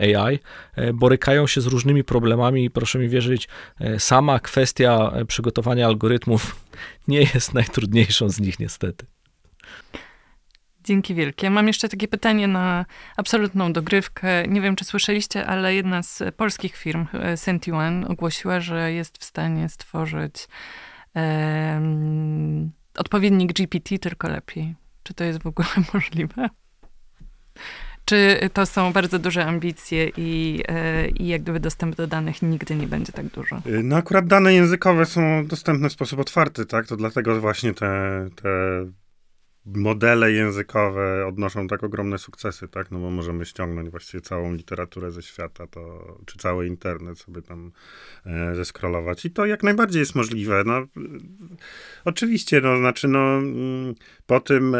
[0.00, 0.38] AI,
[0.76, 3.48] e, borykają się z różnymi problemami i proszę mi wierzyć,
[3.80, 6.56] e, sama kwestia przygotowania algorytmów
[7.08, 9.11] nie jest najtrudniejszą z nich niestety.
[10.84, 11.50] Dzięki wielkie.
[11.50, 14.48] Mam jeszcze takie pytanie na absolutną dogrywkę.
[14.48, 19.24] Nie wiem, czy słyszeliście, ale jedna z polskich firm, e, Sentione, ogłosiła, że jest w
[19.24, 20.48] stanie stworzyć
[21.14, 24.74] um, odpowiednik GPT, tylko lepiej.
[25.02, 26.48] Czy to jest w ogóle możliwe?
[28.04, 32.74] Czy to są bardzo duże ambicje i, e, i jak gdyby dostęp do danych nigdy
[32.74, 33.56] nie będzie tak dużo?
[33.66, 36.86] Y, no akurat dane językowe są dostępne w sposób otwarty, tak?
[36.86, 38.48] To dlatego właśnie te, te
[39.66, 42.90] modele językowe odnoszą tak ogromne sukcesy, tak?
[42.90, 47.72] No bo możemy ściągnąć właściwie całą literaturę ze świata, to, czy cały internet sobie tam
[48.26, 49.24] e, zeskrolować.
[49.24, 50.62] I to jak najbardziej jest możliwe.
[50.66, 50.86] No,
[52.04, 53.94] oczywiście, no, znaczy, no, mm,
[54.26, 54.78] po tym e,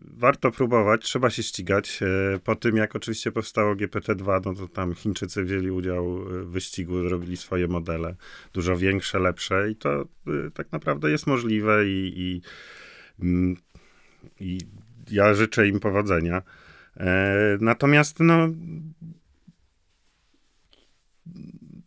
[0.00, 2.00] warto próbować, trzeba się ścigać.
[2.02, 7.08] E, po tym, jak oczywiście powstało GPT-2, no to tam Chińczycy wzięli udział w wyścigu,
[7.08, 8.14] zrobili swoje modele,
[8.52, 10.06] dużo większe, lepsze i to e,
[10.54, 12.42] tak naprawdę jest możliwe i, i
[14.40, 14.58] I
[15.10, 16.42] ja życzę im powodzenia.
[16.96, 18.48] E, natomiast no,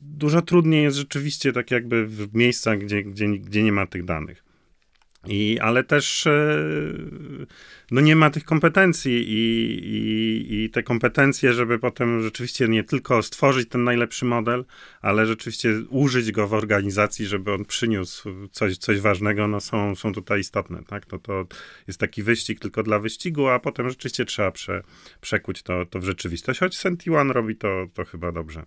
[0.02, 4.47] dużo trudniej jest rzeczywiście tak jakby w miejscach, gdzie, gdzie, gdzie nie ma tych danych.
[5.30, 6.64] I, ale też e,
[7.92, 13.24] no nie ma tych kompetencji i, i, i, te kompetencje, żeby potem rzeczywiście nie tylko
[13.24, 14.66] stworzyć ten najlepszy model,
[15.02, 20.14] ale rzeczywiście użyć go w organizacji, żeby on przyniósł coś, coś ważnego, no są, są
[20.14, 20.84] tutaj istotne.
[20.88, 21.06] Tak?
[21.06, 21.46] To, to
[21.88, 24.84] jest taki wyścig tylko dla wyścigu, a potem rzeczywiście trzeba prze,
[25.22, 26.60] przekuć to, to w rzeczywistość.
[26.60, 28.66] Choć Sentiwan robi to, to chyba dobrze.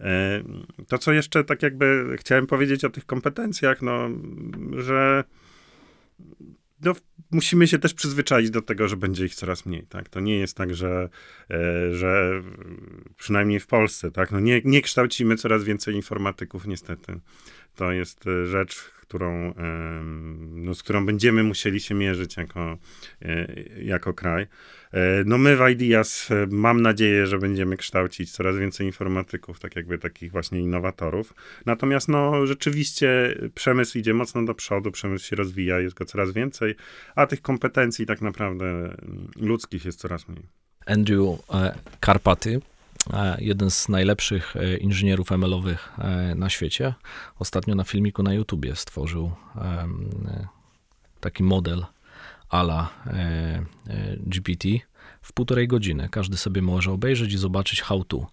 [0.00, 0.42] E,
[0.88, 4.08] to, co jeszcze tak jakby chciałem powiedzieć o tych kompetencjach, no,
[4.76, 5.24] że
[6.84, 6.94] no,
[7.30, 10.08] musimy się też przyzwyczaić do tego, że będzie ich coraz mniej, tak?
[10.08, 11.08] To nie jest tak, że,
[11.50, 12.42] e, że
[13.16, 14.32] przynajmniej w Polsce, tak?
[14.32, 17.20] No nie, nie kształcimy coraz więcej informatyków, niestety.
[17.74, 19.54] To jest e, rzecz, którą,
[20.50, 22.78] no, z którą będziemy musieli się mierzyć jako,
[23.22, 23.46] e,
[23.82, 24.42] jako kraj.
[24.92, 29.76] E, no my w Ideas e, mam nadzieję, że będziemy kształcić coraz więcej informatyków, tak
[29.76, 31.34] jakby takich właśnie innowatorów.
[31.66, 36.74] Natomiast no rzeczywiście przemysł idzie mocno do przodu, przemysł się rozwija, jest go coraz więcej,
[37.14, 40.46] a tych kompetencji tak naprawdę mm, ludzkich jest coraz mniej.
[40.86, 41.38] Andrew
[42.00, 42.60] Karpaty
[43.38, 46.94] jeden z najlepszych e, inżynierów ML-owych e, na świecie.
[47.38, 49.88] Ostatnio na filmiku na YouTubie stworzył e,
[51.20, 51.86] taki model
[52.48, 52.88] ala
[54.16, 54.68] GPT
[55.22, 56.08] w półtorej godziny.
[56.10, 58.26] Każdy sobie może obejrzeć i zobaczyć how to.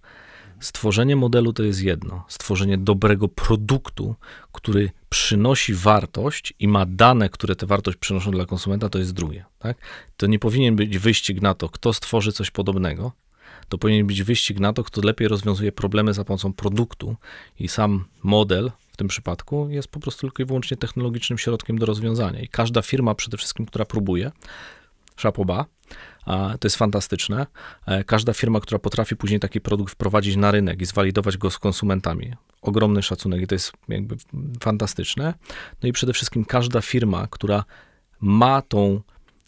[0.60, 2.26] Stworzenie modelu to jest jedno.
[2.28, 4.16] Stworzenie dobrego produktu,
[4.52, 9.46] który przynosi wartość i ma dane, które tę wartość przynoszą dla konsumenta, to jest drugie.
[9.60, 9.78] Tak?
[10.18, 13.12] To nie powinien być wyścig na to, kto stworzy coś podobnego,
[13.70, 17.16] to powinien być wyścig na to, kto lepiej rozwiązuje problemy za pomocą produktu
[17.60, 21.86] i sam model w tym przypadku jest po prostu tylko i wyłącznie technologicznym środkiem do
[21.86, 22.40] rozwiązania.
[22.40, 24.32] I każda firma przede wszystkim, która próbuje,
[25.16, 25.66] szapoba,
[26.60, 27.48] to jest fantastyczne.
[27.86, 31.60] E, każda firma, która potrafi później taki produkt wprowadzić na rynek i zwalidować go z
[31.60, 34.16] konsumentami, ogromny szacunek i to jest jakby
[34.60, 35.34] fantastyczne.
[35.84, 37.64] No i przede wszystkim każda firma, która
[38.22, 39.02] ma tą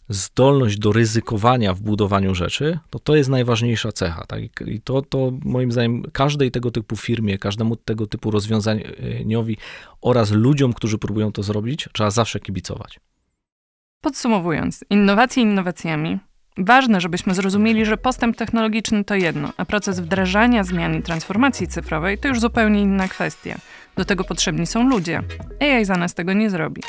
[0.08, 4.24] zdolność do ryzykowania w budowaniu rzeczy, to to jest najważniejsza cecha.
[4.26, 4.40] Tak?
[4.66, 9.56] I to, to moim zdaniem każdej tego typu firmie, każdemu tego typu rozwiązaniowi
[10.00, 13.00] oraz ludziom, którzy próbują to zrobić, trzeba zawsze kibicować.
[14.00, 16.18] Podsumowując, innowacje innowacjami.
[16.58, 22.18] Ważne, żebyśmy zrozumieli, że postęp technologiczny to jedno, a proces wdrażania zmian i transformacji cyfrowej
[22.18, 23.58] to już zupełnie inna kwestia.
[23.96, 25.22] Do tego potrzebni są ludzie.
[25.60, 26.82] AI za nas tego nie zrobi.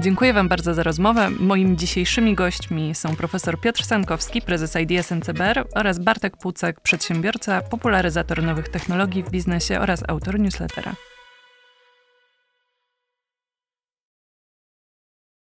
[0.00, 1.30] Dziękuję Wam bardzo za rozmowę.
[1.30, 8.42] Moimi dzisiejszymi gośćmi są profesor Piotr Sankowski, prezes IDS NCBR oraz Bartek Pucek, przedsiębiorca, popularyzator
[8.42, 10.94] nowych technologii w biznesie oraz autor newslettera.